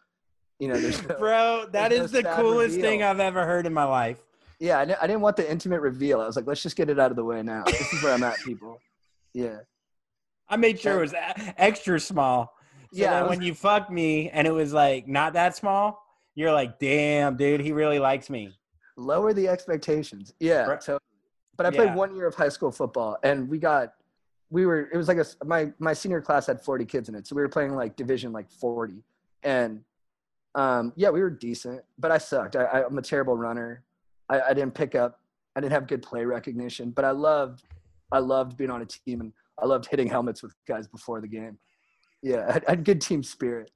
[0.59, 2.91] you know, there's no, Bro, that there's is no the coolest reveal.
[2.91, 4.19] thing I've ever heard in my life.
[4.61, 6.21] yeah, I, I didn't want the intimate reveal.
[6.21, 7.65] I was like, let's just get it out of the way now.
[7.65, 8.81] This is where I'm at, people.
[9.35, 9.59] Yeah,
[10.49, 11.15] I made sure it was
[11.59, 12.55] extra small.
[12.91, 13.21] So Yeah, yeah.
[13.23, 16.03] Was- when you fucked me and it was like not that small,
[16.37, 18.57] you're like, damn, dude, he really likes me.
[18.97, 20.33] lower the expectations.
[20.41, 20.83] Yeah, Right.
[20.83, 20.99] so.
[21.57, 21.95] But I played Yeah.
[21.97, 23.95] one year of high school football, and we got.
[24.51, 24.89] We were.
[24.93, 25.27] It was like a.
[25.45, 28.31] My my senior class had 40 kids in it, so we were playing like division
[28.33, 29.03] like 40,
[29.43, 29.83] and
[30.55, 32.57] um, yeah, we were decent, but I sucked.
[32.57, 33.83] I, I'm a terrible runner.
[34.31, 35.21] I, I didn't pick up.
[35.57, 37.65] I didn't have good play recognition, but I loved.
[38.13, 41.29] I loved being on a team, and I loved hitting helmets with guys before the
[41.29, 41.59] game.
[42.23, 43.71] Yeah, I I had good team spirit.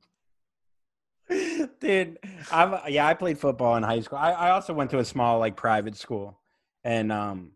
[1.81, 2.19] Dude,
[2.51, 4.19] I'm yeah, I played football in high school.
[4.19, 6.39] I, I also went to a small like private school.
[6.85, 7.53] And um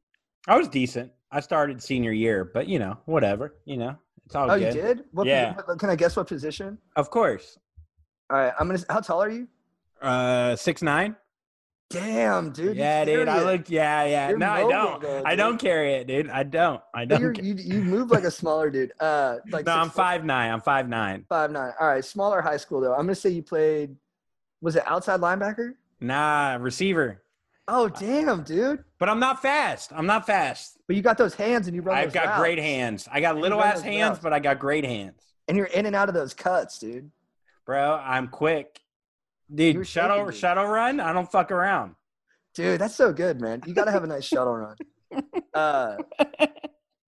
[0.46, 1.10] I was decent.
[1.32, 3.54] I started senior year, but you know, whatever.
[3.64, 3.96] You know,
[4.26, 4.74] it's all Oh, good.
[4.74, 5.04] you did?
[5.12, 5.54] What, Yeah.
[5.64, 6.78] what- Can I guess what position?
[6.96, 7.58] Of course.
[8.30, 8.80] All right, I'm gonna.
[8.88, 9.48] How tall are you?
[10.00, 11.16] Uh six nine?
[11.94, 12.76] Damn, dude.
[12.76, 13.28] yeah, dude.
[13.28, 14.28] I look yeah, yeah.
[14.30, 15.00] You're no, I don't.
[15.02, 16.28] though, I don't carry it, dude.
[16.28, 16.80] I don't.
[16.94, 17.42] I don't.
[17.42, 18.92] you you move like a smaller dude.
[19.00, 20.50] Uh, like no, I'm six foot- five nine.
[20.52, 21.24] I'm five nine.
[21.28, 21.72] five nine.
[21.80, 22.92] All right, smaller high school though.
[22.92, 23.96] I'm gonna say you played.
[24.60, 25.74] Was it outside linebacker?
[26.00, 27.22] Nah, receiver.
[27.66, 28.84] Oh damn, dude!
[28.98, 29.92] But I'm not fast.
[29.94, 30.78] I'm not fast.
[30.86, 31.96] But you got those hands and you run.
[31.96, 32.40] I've got routes.
[32.40, 33.08] great hands.
[33.10, 34.20] I got little ass hands, routes.
[34.22, 35.22] but I got great hands.
[35.48, 37.10] and you're in and out of those cuts, dude.
[37.64, 38.80] Bro, I'm quick.
[39.48, 40.36] You were Dude, shuttle shaking, dude.
[40.40, 41.94] shuttle run, I don't fuck around.
[42.54, 43.62] Dude, that's so good, man.
[43.66, 44.76] You got to have a nice shuttle run.
[45.54, 45.96] Uh,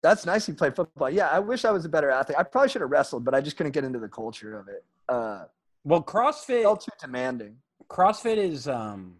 [0.03, 0.47] that's nice.
[0.47, 1.09] You play football.
[1.09, 2.37] Yeah, I wish I was a better athlete.
[2.39, 4.85] I probably should have wrestled, but I just couldn't get into the culture of it.
[5.09, 5.45] Uh,
[5.85, 7.57] Well, CrossFit felt too demanding.
[7.89, 9.17] CrossFit is um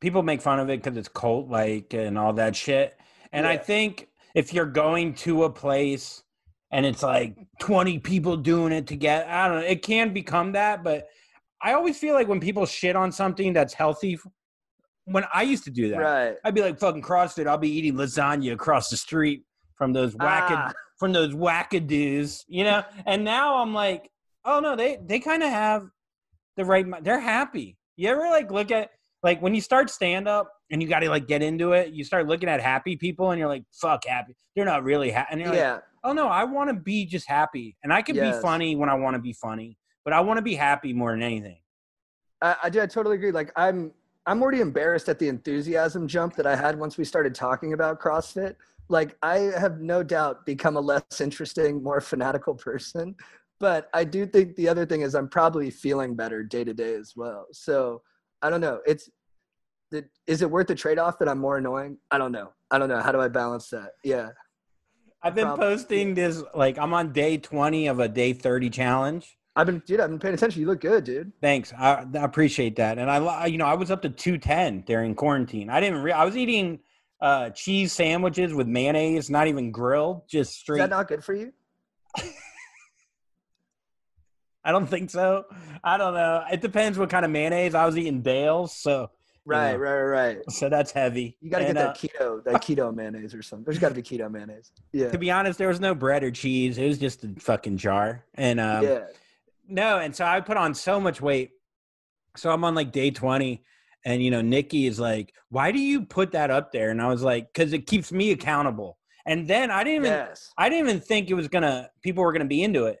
[0.00, 2.96] people make fun of it because it's cult like and all that shit.
[3.32, 4.06] And I think
[4.36, 6.22] if you're going to a place
[6.70, 10.84] and it's like 20 people doing it together, I don't know, it can become that,
[10.84, 11.08] but
[11.62, 14.18] I always feel like when people shit on something that's healthy
[15.04, 15.98] when I used to do that.
[15.98, 16.36] Right.
[16.44, 19.42] I'd be like fucking CrossFit, I'll be eating lasagna across the street
[19.76, 22.82] from those wackad Ah, from those wackadoos, you know.
[23.06, 24.10] And now I'm like,
[24.44, 25.84] oh no, they they kind of have
[26.56, 26.86] the right.
[27.02, 27.76] They're happy.
[27.96, 28.90] You ever like look at
[29.22, 32.04] like when you start stand up and you got to like get into it, you
[32.04, 34.34] start looking at happy people and you're like, fuck happy.
[34.54, 35.28] They're not really happy.
[35.32, 35.78] And you're like, yeah.
[36.04, 38.36] oh no, I want to be just happy, and I can Yes.
[38.36, 41.12] be funny when I want to be funny, but I want to be happy more
[41.12, 41.58] than anything.
[42.42, 42.80] I, I do.
[42.80, 43.32] I totally agree.
[43.32, 43.92] Like I'm,
[44.26, 48.00] I'm already embarrassed at the enthusiasm jump that I had once we started talking about
[48.00, 48.56] CrossFit.
[48.88, 53.14] Like I have no doubt become a less interesting, more fanatical person.
[53.60, 56.94] But I do think the other thing is I'm probably feeling better day to day
[56.94, 57.46] as well.
[57.52, 58.02] So
[58.40, 58.80] I don't know.
[58.86, 59.10] It's,
[59.90, 61.98] the, is it worth the trade off that I'm more annoying?
[62.10, 62.52] I don't know.
[62.70, 63.00] I don't know.
[63.00, 63.92] How do I balance that?
[64.02, 64.30] Yeah.
[65.22, 65.64] I've been Probably.
[65.64, 69.36] posting this like I'm on day 20 of a day 30 challenge.
[69.56, 70.00] I've been, dude.
[70.00, 70.60] I've been paying attention.
[70.60, 71.32] You look good, dude.
[71.40, 71.72] Thanks.
[71.76, 72.98] I, I appreciate that.
[72.98, 75.68] And I, you know, I was up to 210 during quarantine.
[75.70, 76.78] I didn't, re- I was eating
[77.20, 80.78] uh, cheese sandwiches with mayonnaise, not even grilled, just Is straight.
[80.78, 81.52] that not good for you?
[84.64, 85.46] I don't think so.
[85.82, 86.44] I don't know.
[86.52, 87.74] It depends what kind of mayonnaise.
[87.74, 89.10] I was eating Dale's, so
[89.46, 89.76] Right, Yeah.
[89.76, 90.50] right, right, right.
[90.50, 91.36] so that's heavy.
[91.40, 93.64] You got to And, get uh, that keto, that keto mayonnaise or something.
[93.64, 94.70] There's got to be keto mayonnaise.
[94.92, 95.10] Yeah.
[95.10, 96.76] to be honest, there was no bread or cheese.
[96.76, 98.22] It was just a fucking jar.
[98.34, 99.04] And um, yeah.
[99.70, 101.50] No, and so I put on so much weight.
[102.36, 103.62] So I'm on like day 20,
[104.04, 106.90] and you know, Nikki is like, Why do you put that up there?
[106.90, 108.98] And I was like, Because it keeps me accountable.
[109.26, 110.50] And then I didn't even Yes.
[110.56, 112.98] I didn't even think it was gonna people were gonna be into it.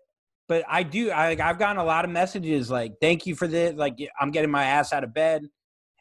[0.48, 3.46] But I do I like I've gotten a lot of messages like, thank you for
[3.46, 5.46] this, like I'm getting my ass out of bed.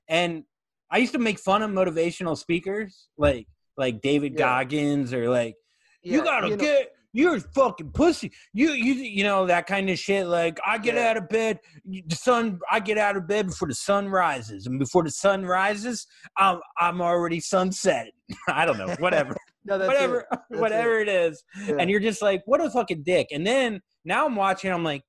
[0.07, 0.43] And
[0.91, 3.47] I used to make fun of motivational speakers, like
[3.77, 4.39] like David Yeah.
[4.39, 5.55] Goggins or like
[6.01, 8.31] you gotta know- get you're a fucking pussy.
[8.53, 10.27] You you you know that kind of shit.
[10.27, 11.09] Like I get Yeah.
[11.09, 12.59] out of bed, the sun.
[12.71, 16.05] I get out of bed before the sun rises, and before the sun rises,
[16.37, 18.07] I'm I'm already sunset.
[18.47, 19.35] I don't know, whatever,
[19.65, 20.39] No, that's whatever, it.
[20.59, 21.43] Whatever it is.
[21.65, 21.75] Yeah.
[21.79, 23.27] And you're just like, what a fucking dick.
[23.31, 24.71] And then now I'm watching.
[24.71, 25.01] I'm like,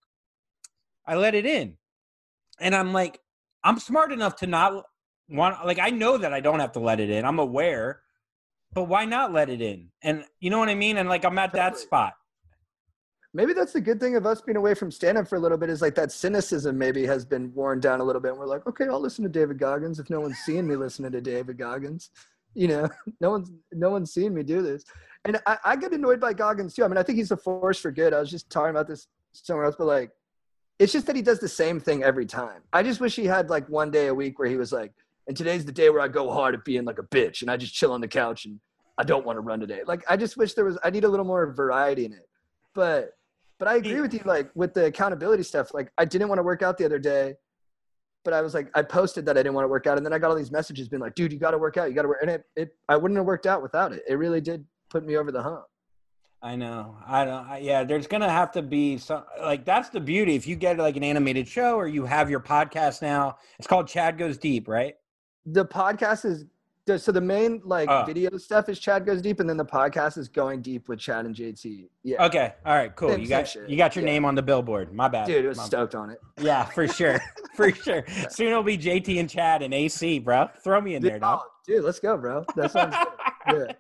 [1.06, 1.76] I let it in,
[2.60, 3.18] and I'm like,
[3.62, 4.84] I'm smart enough to not
[5.28, 5.66] want.
[5.66, 7.24] Like I know that I don't have to let it in.
[7.26, 8.00] I'm aware.
[8.72, 9.88] But why not let it in?
[10.02, 10.96] And you know what I mean?
[10.98, 12.14] And like I'm at that spot.
[13.34, 15.58] maybe that's the good thing of us being away from stand up for a little
[15.58, 18.30] bit is like that cynicism maybe has been worn down a little bit.
[18.30, 21.12] And we're like, okay, I'll listen to David Goggins if no one's seeing me listening
[21.12, 22.10] to David Goggins.
[22.54, 22.88] You know,
[23.20, 24.84] no one's no one's seeing me do this.
[25.24, 26.84] And I, I get annoyed by Goggins too.
[26.84, 28.14] I mean, I think he's a force for good.
[28.14, 30.12] I was just talking about this somewhere else, but like
[30.78, 32.62] it's just that he does the same thing every time.
[32.72, 34.92] I just wish he had like one day a week where he was like,
[35.30, 37.56] and today's the day where I go hard at being like a bitch and I
[37.56, 38.58] just chill on the couch and
[38.98, 39.82] I don't want to run today.
[39.86, 42.28] Like I just wish there was I need a little more variety in it.
[42.74, 43.10] But
[43.60, 45.72] but I agree with you like with the accountability stuff.
[45.72, 47.34] Like I didn't want to work out the other day,
[48.24, 50.12] but I was like I posted that I didn't want to work out and then
[50.12, 51.88] I got all these messages being like, dude, you got to work out.
[51.88, 54.02] You got to work and it, it I wouldn't have worked out without it.
[54.08, 55.62] It really did put me over the hump.
[56.42, 56.96] I know.
[57.06, 57.46] I don't.
[57.46, 59.22] I, yeah, there's gonna have to be some.
[59.40, 60.34] Like that's the beauty.
[60.34, 63.86] If you get like an animated show or you have your podcast now, it's called
[63.86, 64.96] Chad Goes Deep, right?
[65.46, 66.44] The podcast is
[66.96, 68.04] so the main like Oh.
[68.04, 71.24] video stuff is Chad goes deep and then the podcast is going deep with Chad
[71.24, 71.88] and JT.
[72.02, 72.24] Yeah.
[72.26, 72.52] Okay.
[72.66, 72.94] All right.
[72.96, 73.10] Cool.
[73.10, 73.68] Same- you got shit.
[73.68, 74.10] you got your Yeah.
[74.12, 74.92] name on the billboard.
[74.92, 75.26] My bad.
[75.28, 76.18] Dude, I was My- stoked on it.
[76.40, 77.20] Yeah, for sure.
[77.54, 78.02] for sure.
[78.30, 80.48] Soon it'll be JT and Chad and AC, bro.
[80.64, 81.42] Throw me in there, Dude, dog.
[81.44, 82.44] oh, dude, let's go, bro.
[82.56, 82.96] That sounds
[83.48, 83.76] good.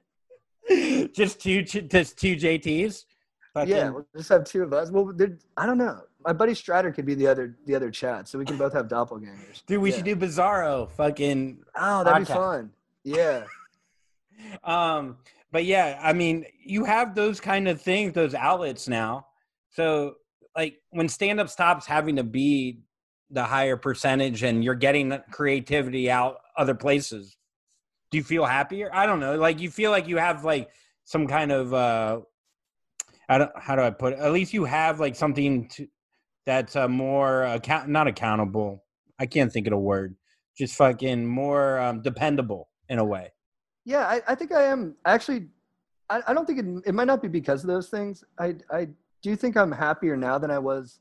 [0.68, 1.06] Yeah.
[1.12, 3.06] just two, just two JTs.
[3.54, 4.92] Fucking- Yeah, we'll just have two of us.
[4.92, 5.12] Well,
[5.56, 6.00] I don't know.
[6.24, 8.88] My buddy Strider could be the other the other Chad, so we can both have
[8.88, 9.64] doppelgangers.
[9.66, 9.96] dude, we Yeah.
[9.96, 10.90] should do Bizarro.
[10.92, 12.70] Fucking Oh, that'd be fun.
[13.04, 13.44] Yeah.
[14.64, 15.18] um
[15.52, 19.26] but yeah i mean you have those kind of things those outlets now
[19.68, 20.14] so
[20.56, 22.80] like when stand up stops having to be
[23.30, 27.36] the higher percentage and you're getting the creativity out other places
[28.10, 30.70] do you feel happier i don't know like you feel like you have like
[31.04, 32.20] some kind of uh
[33.28, 35.86] I don't, how do i put it at least you have like something to
[36.50, 38.84] that's uh, more account not accountable
[39.18, 40.16] i can't think of a word
[40.56, 43.32] just fucking more um, dependable in a way
[43.84, 45.48] Yeah, I, I think I am actually.
[46.08, 48.24] I, I don't think it, it might not be because of those things.
[48.38, 48.88] I I
[49.22, 51.00] do think I'm happier now than I was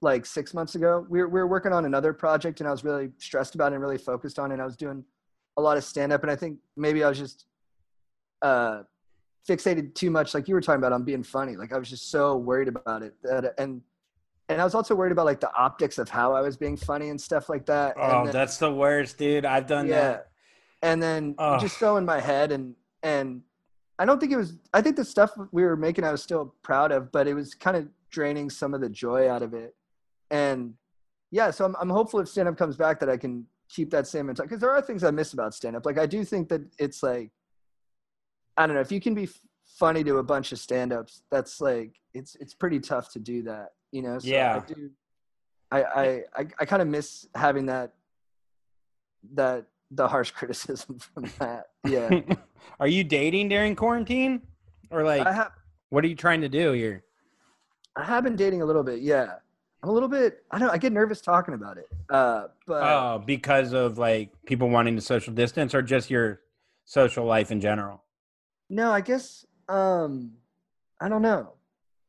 [0.00, 1.06] like six months ago.
[1.08, 3.76] We were, we were working on another project, and I was really stressed about it
[3.76, 4.54] and really focused on it.
[4.54, 5.04] And I was doing
[5.56, 7.46] a lot of stand up, and I think maybe I was just
[8.42, 8.82] uh,
[9.48, 11.56] fixated too much, like you were talking about, on being funny.
[11.56, 13.80] Like I was just so worried about it that, and
[14.48, 17.10] and I was also worried about like the optics of how I was being funny
[17.10, 17.94] and stuff like that.
[17.96, 19.44] Oh, and then- that's the worst, dude.
[19.44, 19.94] I've done yeah.
[19.94, 20.28] that.
[20.82, 21.60] And then Ugh.
[21.60, 23.42] just so in my head and and
[23.98, 26.54] I don't think it was I think the stuff we were making I was still
[26.62, 29.74] proud of, but it was kind of draining some of the joy out of it.
[30.30, 30.74] And
[31.30, 34.06] yeah, so I'm I'm hopeful if stand up comes back that I can keep that
[34.06, 35.84] same mentality because there are things I miss about stand up.
[35.84, 37.30] Like I do think that it's like
[38.56, 39.28] I don't know, if you can be
[39.78, 43.42] funny to a bunch of stand ups, that's like it's it's pretty tough to do
[43.42, 44.18] that, you know?
[44.18, 44.62] So Yeah.
[44.64, 44.90] I do
[45.70, 46.04] I I
[46.36, 47.92] I, I kind of miss having that
[49.34, 51.66] that the harsh criticism from that.
[51.86, 52.20] Yeah.
[52.80, 54.42] are you dating during quarantine?
[54.90, 55.52] Or like have
[55.90, 57.04] what are you trying to do here?
[57.96, 59.34] I have been dating a little bit, yeah.
[59.82, 61.88] I'm a little bit I don't I get nervous talking about it.
[62.10, 66.40] Uh but Oh, because of like people wanting to social distance or just your
[66.84, 68.02] social life in general?
[68.70, 70.32] no, I guess um
[71.00, 71.52] I don't know.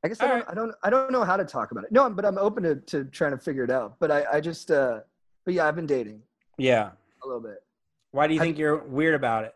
[0.03, 0.45] I guess I don't, right.
[0.49, 1.91] I don't I don't know how to talk about it.
[1.91, 3.95] No, but I'm open to, to trying to figure it out.
[3.99, 4.99] But I, I just uh
[5.45, 6.21] but yeah, I've been dating
[6.57, 6.91] Yeah.
[7.23, 7.63] a little bit.
[8.11, 9.53] Why do you Have think you're weird about it?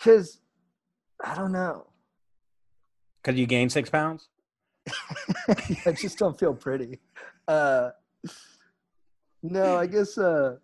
[0.00, 0.38] Cause
[1.24, 1.86] I don't know.
[3.22, 4.28] Because you gained six pounds?
[5.86, 7.00] I just don't feel pretty.
[7.48, 7.90] Uh
[9.42, 10.56] no, I guess uh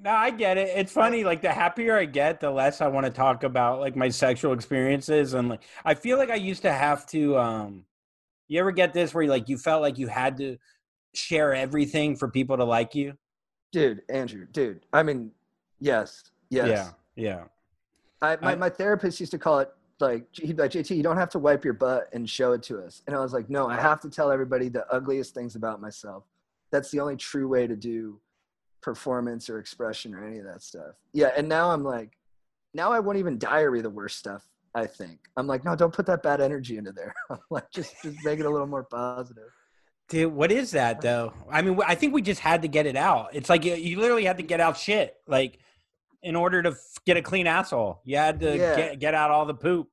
[0.00, 0.70] No, I get it.
[0.76, 1.24] It's funny.
[1.24, 4.52] Like the happier I get, the less I want to talk about like my sexual
[4.52, 7.36] experiences, and like I feel like I used to have to.
[7.38, 7.84] um
[8.48, 10.56] You ever get this where you like you felt like you had to
[11.14, 13.14] share everything for people to like you?
[13.70, 14.86] dude, Andrew, dude.
[14.94, 15.30] I mean,
[15.78, 16.22] yes.
[16.48, 16.90] Yes.
[17.16, 17.44] Yeah, yeah.
[18.22, 19.68] I, my, I- my therapist used to call it
[20.00, 22.62] like he'd be like JT, you don't have to wipe your butt and show it
[22.64, 23.02] to us.
[23.06, 26.22] And I was like, no, I have to tell everybody the ugliest things about myself.
[26.70, 28.20] That's the only true way to do
[28.80, 30.94] performance or expression or any of that stuff.
[31.12, 32.16] Yeah, and now I'm like,
[32.74, 34.46] now I won't even diary the worst stuff.
[34.74, 37.14] I think I'm like, no, don't put that bad energy into there.
[37.30, 39.50] I'm like, just just make it a little more positive.
[40.08, 41.32] Dude, what is that though?
[41.50, 43.30] I mean, I think we just had to get it out.
[43.32, 45.16] It's like you, you literally had to get out shit.
[45.26, 45.58] Like,
[46.22, 48.00] in order to f- get a clean asshole.
[48.04, 48.76] You had to Yeah.
[48.76, 49.88] get get out all the poop.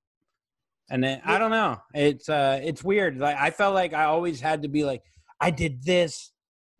[0.89, 1.81] And then I don't know.
[1.93, 3.17] It's uh it's weird.
[3.17, 5.01] Like I felt like I always had to be like
[5.39, 6.31] I did this.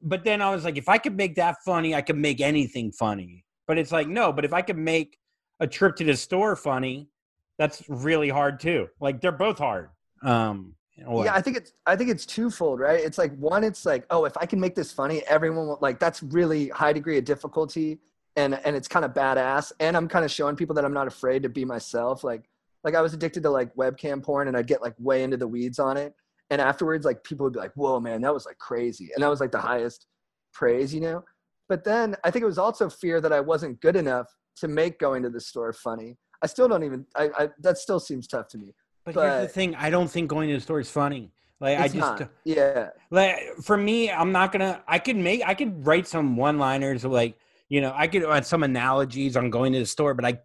[0.05, 2.91] But then I was like if I could make that funny, I could make anything
[2.91, 3.43] funny.
[3.67, 5.17] But it's like no, but if I could make
[5.59, 7.09] a trip to the store funny,
[7.57, 8.87] that's really hard too.
[9.01, 9.89] Like they're both hard.
[10.21, 10.75] Um?
[10.97, 12.99] Yeah, I think it's I think it's twofold, right?
[12.99, 15.99] It's like one, it's like, oh, if I can make this funny, everyone will like
[15.99, 17.99] that's really high degree of difficulty
[18.35, 19.71] and and it's kind of badass.
[19.79, 22.23] And I'm kind of showing people that I'm not afraid to be myself.
[22.23, 22.49] Like
[22.83, 25.47] like I was addicted to like webcam porn and I'd get like way into the
[25.47, 26.13] weeds on it.
[26.49, 29.09] And afterwards, like people would be like, Whoa, man, that was like crazy.
[29.13, 30.07] And that was like the highest
[30.53, 31.23] praise, you know?
[31.67, 34.27] But then I think it was also fear that I wasn't good enough
[34.57, 36.17] to make going to the store funny.
[36.43, 38.73] I still don't even I, I that still seems tough to me.
[39.05, 41.31] But, here's the thing: I don't think going to the store is funny.
[41.59, 42.29] Like I just not.
[42.43, 42.89] Yeah.
[43.11, 44.83] like for me, I'm not gonna.
[44.87, 45.41] I could make.
[45.45, 47.37] I could write some one-liners, like
[47.69, 50.39] you know, I could add some analogies on going to the store, but I,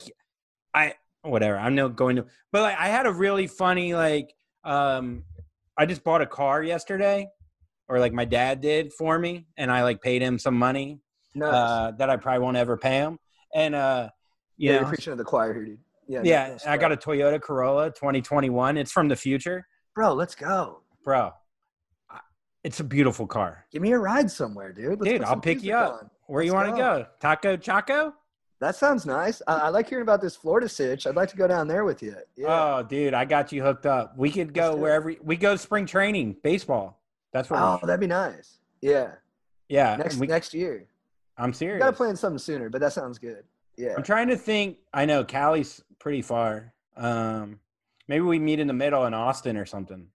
[0.73, 1.59] I whatever.
[1.59, 2.27] I'm not going to.
[2.53, 4.35] But like, I had a really funny like.
[4.65, 5.25] um
[5.81, 7.27] I just bought a car yesterday,
[7.89, 11.01] or like my dad did for me, and I like paid him some money
[11.35, 11.55] Nice.
[11.55, 13.19] uh, that I probably won't ever pay him,
[13.55, 14.11] and uh,
[14.59, 15.79] you yeah, know, you're preaching to the choir here, dude.
[16.07, 16.21] Yeah.
[16.23, 16.97] yeah, no, no I got a.
[16.99, 18.77] Toyota Corolla 2021.
[18.77, 20.13] It's from the future, bro.
[20.13, 20.83] Let's go.
[21.03, 21.31] bro.
[22.63, 23.65] It's a beautiful car.
[23.73, 25.01] Give me a ride somewhere, dude.
[25.01, 25.93] Let's Dude, I'll pick you up.
[26.03, 26.11] on.
[26.27, 26.99] Where you Let's want to go.
[27.05, 27.07] go?
[27.19, 28.13] Taco Chaco?
[28.61, 29.41] That sounds nice.
[29.47, 31.07] I, I like hearing about this Florida sitch.
[31.07, 32.15] I'd like to go down there with you.
[32.37, 32.47] Yeah.
[32.79, 34.17] Oh, dude, I got you hooked up.
[34.19, 34.83] We could go Let's do it.
[34.83, 35.53] wherever we go.
[35.53, 37.01] To Spring training, baseball.
[37.33, 37.61] That's what.
[37.61, 38.59] oh, we, that'd be nice.
[38.83, 39.13] Yeah.
[39.69, 40.87] yeah, Next we, next year.
[41.39, 41.79] I'm We serious.
[41.83, 43.45] gotta plan something sooner, but that sounds good.
[43.79, 43.95] Yeah.
[43.97, 44.77] I'm trying to think.
[44.93, 46.75] I know Cali's pretty far.
[46.99, 47.61] Um,
[48.09, 50.07] maybe we meet in the middle in Austin or something.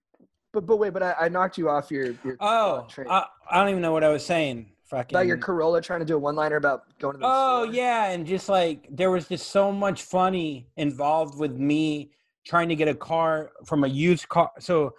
[0.52, 3.08] But but wait, but I, I knocked you off your your Oh, train.
[3.10, 4.70] I, I don't even know what I was saying.
[4.88, 5.16] Fucking.
[5.16, 7.74] about your Corolla trying to do a one liner about going to the Oh store.
[7.74, 12.12] yeah, and just like there was just so much funny involved with me
[12.46, 14.50] trying to get a car from a used car.
[14.60, 14.94] So,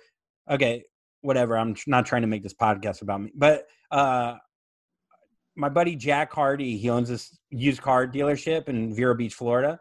[0.51, 0.83] okay,
[1.21, 1.57] whatever.
[1.57, 4.35] I'm not trying to make this podcast about me, but uh,
[5.55, 9.79] my buddy Jack Hardy, he owns this used car dealership in Vero Beach, Florida.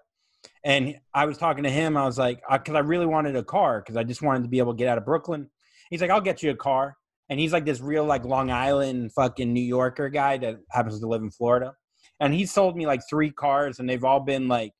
[0.64, 1.96] And I was talking to him.
[1.96, 4.58] I was like, because I really wanted a car because I just wanted to be
[4.58, 5.50] able to get out of Brooklyn.
[5.90, 6.96] He's like, I'll get you a car.
[7.28, 11.08] And he's like this real like Long Island fucking New Yorker guy that happens to
[11.08, 11.72] live in Florida.
[12.20, 14.72] And he sold me like three cars, and they've all been like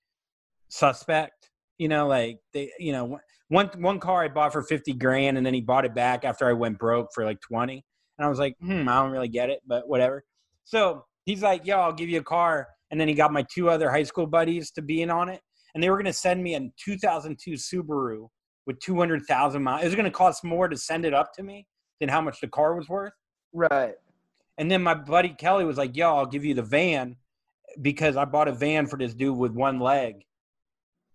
[0.68, 1.50] suspect.
[1.78, 3.18] You know, like they, you know,
[3.48, 6.48] one one car I bought for fifty grand, and then he bought it back after
[6.48, 7.84] I went broke for like twenty.
[8.18, 10.24] And I was like, hmm, I don't really get it, but whatever.
[10.64, 12.68] So he's like, yo, I'll give you a car.
[12.90, 15.40] And then he got my two other high school buddies to be in on it.
[15.74, 18.28] And they were to send me a 2002 Subaru
[18.66, 19.82] with 200,000 miles.
[19.82, 21.66] It was going to cost more to send it up to me
[22.00, 23.12] than how much the car was worth.
[23.52, 23.94] Right.
[24.58, 27.16] And then my buddy Kelly was like, yo, I'll give you the van
[27.80, 30.24] because I bought a van for this dude with one leg.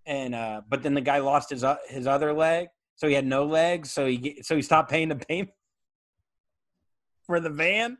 [0.05, 2.67] And, uh, but then the guy lost his, uh, his other leg.
[2.95, 3.91] So he had no legs.
[3.91, 5.51] So he, so he stopped paying the payment
[7.25, 7.97] for the van.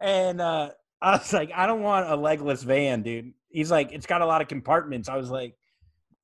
[0.00, 3.32] And, uh, I was like, I don't want a legless van, dude.
[3.48, 5.08] He's like, it's got a lot of compartments.
[5.08, 5.54] I was like,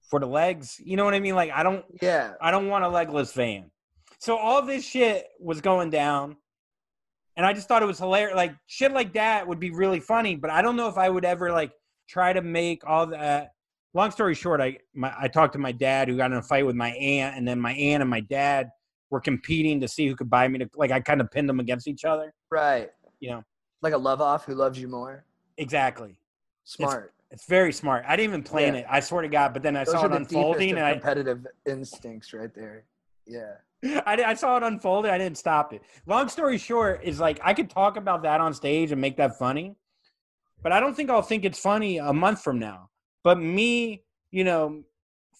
[0.09, 1.35] for the legs, you know what I mean?
[1.35, 2.35] Like, I don't, Yeah.
[2.41, 3.70] I don't want a legless van.
[4.23, 6.37] So all this shit was going down.
[7.37, 8.37] And I just thought it was hilarious.
[8.37, 11.25] Like shit like that would be really funny, but I don't know if I would
[11.25, 11.73] ever like
[12.09, 13.20] try to make all that.
[13.20, 13.47] Uh,
[13.95, 16.64] long story short, I my, I talked to my dad who got in a fight
[16.64, 18.70] with my aunt, and then my aunt and my dad
[19.11, 20.61] were competing to see who could buy me.
[20.61, 22.33] To, like I kind of pinned them against each other.
[22.49, 22.93] Right.
[23.18, 23.45] You know
[23.81, 25.25] Like a love off who loves you more.
[25.57, 26.16] exactly.
[26.62, 27.12] Smart.
[27.33, 28.05] It's very smart.
[28.07, 28.81] I didn't even plan Yeah.
[28.83, 28.87] it.
[28.89, 29.53] I swear to God.
[29.53, 32.85] But then I Those saw it unfolding, and I, competitive instincts right there.
[33.27, 33.55] Yeah.
[33.85, 35.07] I, I saw it unfold.
[35.07, 35.83] I didn't stop it.
[36.07, 39.39] Long story short is like I could talk about that on stage and make that
[39.39, 39.74] funny,
[40.62, 42.91] but I don't think I'll think it's funny a month from now.
[43.24, 44.83] But me, you know,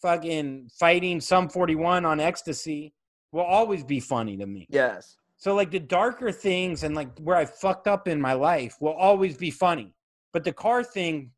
[0.01, 2.93] fucking fighting some 41 on ecstasy
[3.31, 4.67] will always be funny to me.
[4.69, 5.17] Yes.
[5.37, 8.93] So like the darker things and like where I fucked up in my life will
[8.93, 9.95] always be funny.
[10.33, 11.31] But the car thing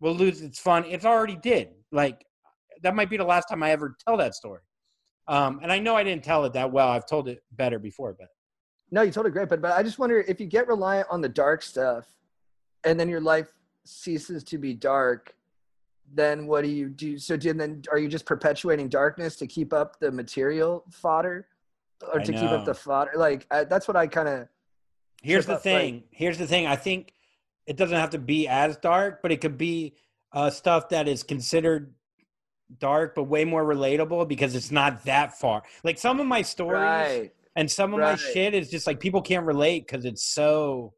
[0.00, 0.84] will lose its fun.
[0.86, 1.68] It's already did.
[1.92, 2.24] Like
[2.82, 4.60] that might be the last time I ever tell that story.
[5.28, 6.88] Um, and I know I didn't tell it that well.
[6.88, 8.28] I've told it better before, but
[8.90, 11.20] No, you told it great, but but I just wonder if you get reliant on
[11.20, 12.06] the dark stuff,
[12.84, 13.52] and then your life
[13.84, 15.34] ceases to be dark,
[16.14, 17.18] then what do you do?
[17.18, 21.48] So do, then are you just perpetuating darkness to keep up the material fodder,
[22.12, 23.12] or I to keep up the fodder?
[23.16, 24.48] Like I, that's what I kind of
[25.22, 26.04] here's the thing.
[26.10, 26.66] Here's the thing.
[26.66, 27.12] I think
[27.66, 29.94] it doesn't have to be as dark, but it could be
[30.32, 31.94] uh, stuff that is considered
[32.78, 35.62] dark but way more relatable because it's not that far.
[35.84, 37.32] Like some of my stories right.
[37.54, 40.94] and some of my shit is just like people can't relate because it's so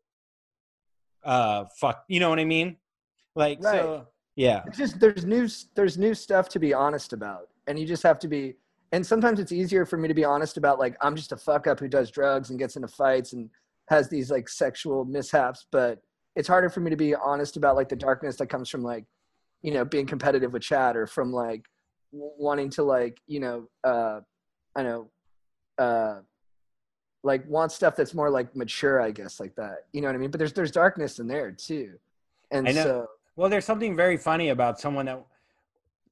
[1.24, 2.76] uh fuck you know what i mean
[3.34, 4.06] like so
[4.38, 4.62] Yeah.
[4.68, 8.20] It's just there's new there's new stuff to be honest about, and you just have
[8.20, 8.54] to be.
[8.92, 11.66] And sometimes it's easier for me to be honest about like I'm just a fuck
[11.66, 13.50] up who does drugs and gets into fights and
[13.88, 16.00] has these like sexual mishaps, but
[16.36, 19.04] it's harder for me to be honest about like the darkness that comes from like
[19.62, 21.64] you know being competitive with Chad or from like
[22.12, 24.20] wanting to like you know uh
[24.76, 25.10] I know
[25.78, 26.20] uh
[27.24, 29.86] like want stuff that's more like mature I guess like that.
[29.92, 30.30] You know what I mean?
[30.30, 31.98] But there's there's darkness in there too.
[32.50, 33.06] And so
[33.36, 35.24] Well, there's something very funny about someone that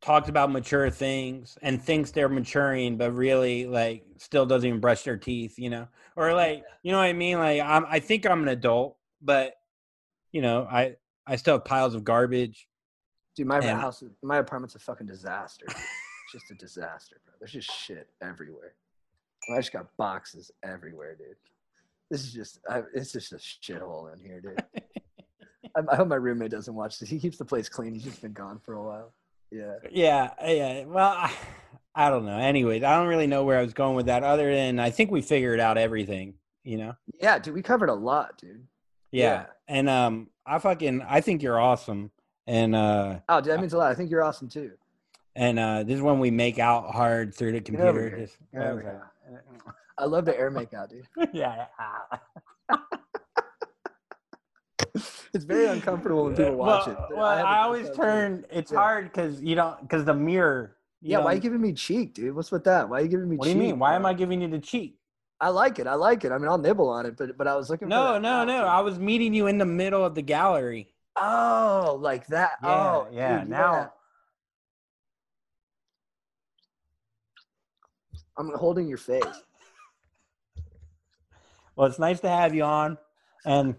[0.01, 5.03] talks about mature things and thinks they're maturing, but really like still doesn't even brush
[5.03, 7.39] their teeth, you know, or like you know what I mean.
[7.39, 9.55] Like I'm, I think I'm an adult, but
[10.33, 12.69] you know, I I still have piles of garbage.
[13.37, 15.67] Dude, my house, my apartment's a fucking disaster.
[15.69, 17.35] it's just a disaster, bro.
[17.39, 18.75] There's just shit everywhere.
[19.53, 21.37] I just got boxes everywhere, dude.
[22.11, 24.65] This is just, I, it's just a shithole in here, dude.
[25.77, 27.11] I, I hope my roommate doesn't watch this.
[27.11, 27.93] He keeps the place clean.
[27.93, 29.13] He's just been gone for a while.
[29.51, 29.75] Yeah.
[29.91, 30.85] Yeah, yeah.
[30.85, 31.33] Well, I,
[31.95, 32.39] I don't know.
[32.39, 35.11] Anyways, I don't really know where I was going with that, other than I think
[35.11, 36.35] we figured out everything.
[36.65, 36.95] You know.
[37.21, 38.67] Yeah, dude, we covered a lot, dude.
[39.13, 39.23] Yeah.
[39.23, 39.47] Yeah.
[39.69, 42.11] And um, I fucking I think you're awesome,
[42.47, 43.91] and uh, Oh, dude, that means a lot.
[43.91, 44.73] I think you're awesome too.
[45.35, 48.09] and uh, this is when we make out hard through the computer.
[48.09, 48.19] here.
[48.19, 49.11] Just- Get over here.
[49.99, 51.07] I love the air makeout, dude.
[51.33, 51.67] yeah.
[55.35, 57.17] It's very uncomfortable when people watch well, it.
[57.17, 58.47] Well, I, have always turn.
[58.51, 58.79] It's Yeah.
[58.79, 60.77] hard because you don't because the mirror.
[61.03, 62.35] Yeah, why are you giving me cheek, dude?
[62.35, 62.89] What's with that?
[62.89, 63.41] Why are you giving me cheek?
[63.41, 63.79] What do you mean?
[63.79, 64.07] Why am?
[64.07, 64.99] I giving you the cheek?
[65.39, 65.87] I like it.
[65.87, 66.33] I like it.
[66.33, 67.87] I mean, I'll nibble on it, but but I was looking.
[67.87, 68.65] for No, no, no.
[68.65, 70.89] I was meeting you in the middle of the gallery.
[71.17, 72.53] Oh, like that.
[72.63, 73.39] Yeah, oh, yeah.
[73.41, 73.87] dude, now, yeah.
[78.39, 79.25] I'm holding your face.
[81.75, 82.99] well, it's nice to have you on,
[83.45, 83.75] and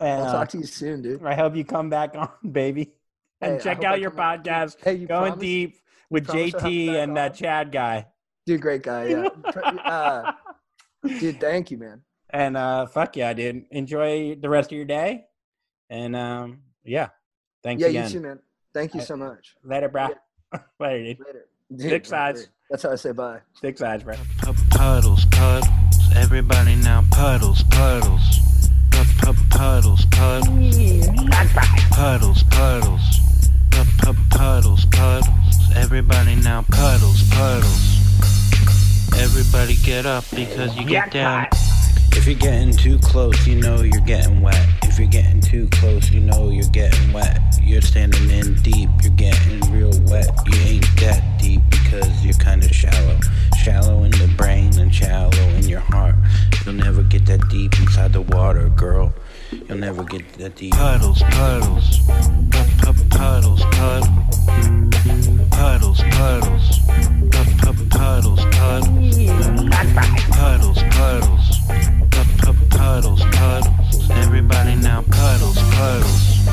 [0.00, 1.24] and I'll uh, talk to you soon, dude.
[1.24, 2.92] I hope you come back on, baby,
[3.40, 5.40] and Hey, check I out your podcast, Hey, you going promise?
[5.42, 5.76] deep
[6.10, 7.34] with promise I'll have you JT and that?
[7.34, 8.06] Chad guy.
[8.46, 9.06] Dude, great guy.
[9.06, 9.28] Yeah.
[9.84, 10.32] uh,
[11.18, 12.02] dude, thank you, man.
[12.28, 13.64] And uh, fuck yeah, dude.
[13.70, 15.24] Enjoy the rest of your day,
[15.90, 17.08] and um, yeah,
[17.62, 18.04] thanks yeah, again.
[18.04, 18.38] you too, man.
[18.72, 19.54] Thank you so much.
[19.62, 20.08] Later, bro.
[20.80, 21.18] Later, dude.
[21.26, 21.46] Later.
[21.76, 22.48] Six Dude, sides.
[22.70, 23.40] That's how I say bye.
[23.60, 24.14] Six sides, bro.
[24.70, 25.68] Puddles, puddles,
[26.16, 28.38] everybody now puddles, puddles.
[28.90, 30.76] Pu- pu- Puddles, puddles.
[31.90, 33.20] Puddles, puddles.
[33.70, 38.00] Pu- pu- Puddles, puddles, everybody now puddles, puddles.
[39.16, 41.46] Everybody get up because you get down.
[42.16, 44.66] If you're getting too close, you know you're getting wet.
[44.84, 47.38] If you're getting too close, you know you're getting wet.
[47.62, 50.28] You're standing in deep, you're getting real wet.
[50.46, 53.18] You ain't that deep because you're kinda shallow.
[53.62, 56.14] Shallow in the brain and shallow in your heart.
[56.64, 59.12] You'll never get that deep inside the water, girl.
[59.68, 60.72] You'll never get that deep.
[60.74, 61.98] Puddles, puddles.
[62.00, 64.08] Pu- pu- Puddles, puddles.
[65.50, 66.78] Puddles, puddles.
[67.30, 69.16] Pu- pu- Puddles, puddles.
[70.30, 71.53] Puddles, puddles.
[71.68, 74.10] Pu- pu- Puddles, puddles.
[74.10, 76.46] Everybody now puddles, puddles.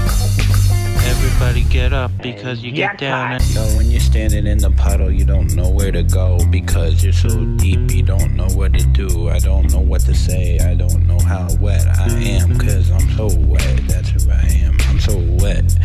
[1.04, 5.12] Everybody get up because you get down and Yo, when you're standing in the puddle,
[5.12, 8.86] you don't know where to go because you're so deep, you don't know what to
[8.88, 9.30] do.
[9.30, 13.10] I don't know what to say, I don't know how wet I am because I'm
[13.12, 13.82] so wet.
[13.88, 14.78] That's who I am.
[14.88, 15.76] I'm so wet,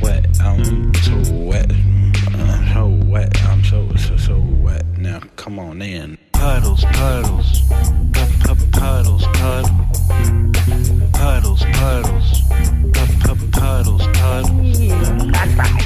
[0.00, 1.70] wet, I'm so wet.
[2.28, 4.84] I'm so wet, I'm so, so, so wet.
[4.98, 6.18] Now, come on in.
[6.38, 7.62] Puddles, puddles.
[8.12, 9.70] Pu- pu- Puddles, puddles.
[11.12, 12.42] Puddles, puddles.
[12.94, 14.78] Pu- pu- Puddles, puddles.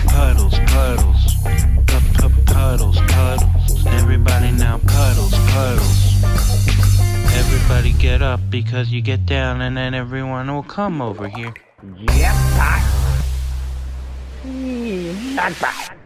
[0.07, 1.23] Puddles, puddles.
[1.87, 3.87] Pu- pu- Puddles, puddles.
[3.87, 6.23] Everybody now puddles, puddles.
[7.35, 11.55] Everybody get up because you get down and then everyone will come over here.
[11.83, 12.83] Yep, I.
[14.45, 16.00] Not bad.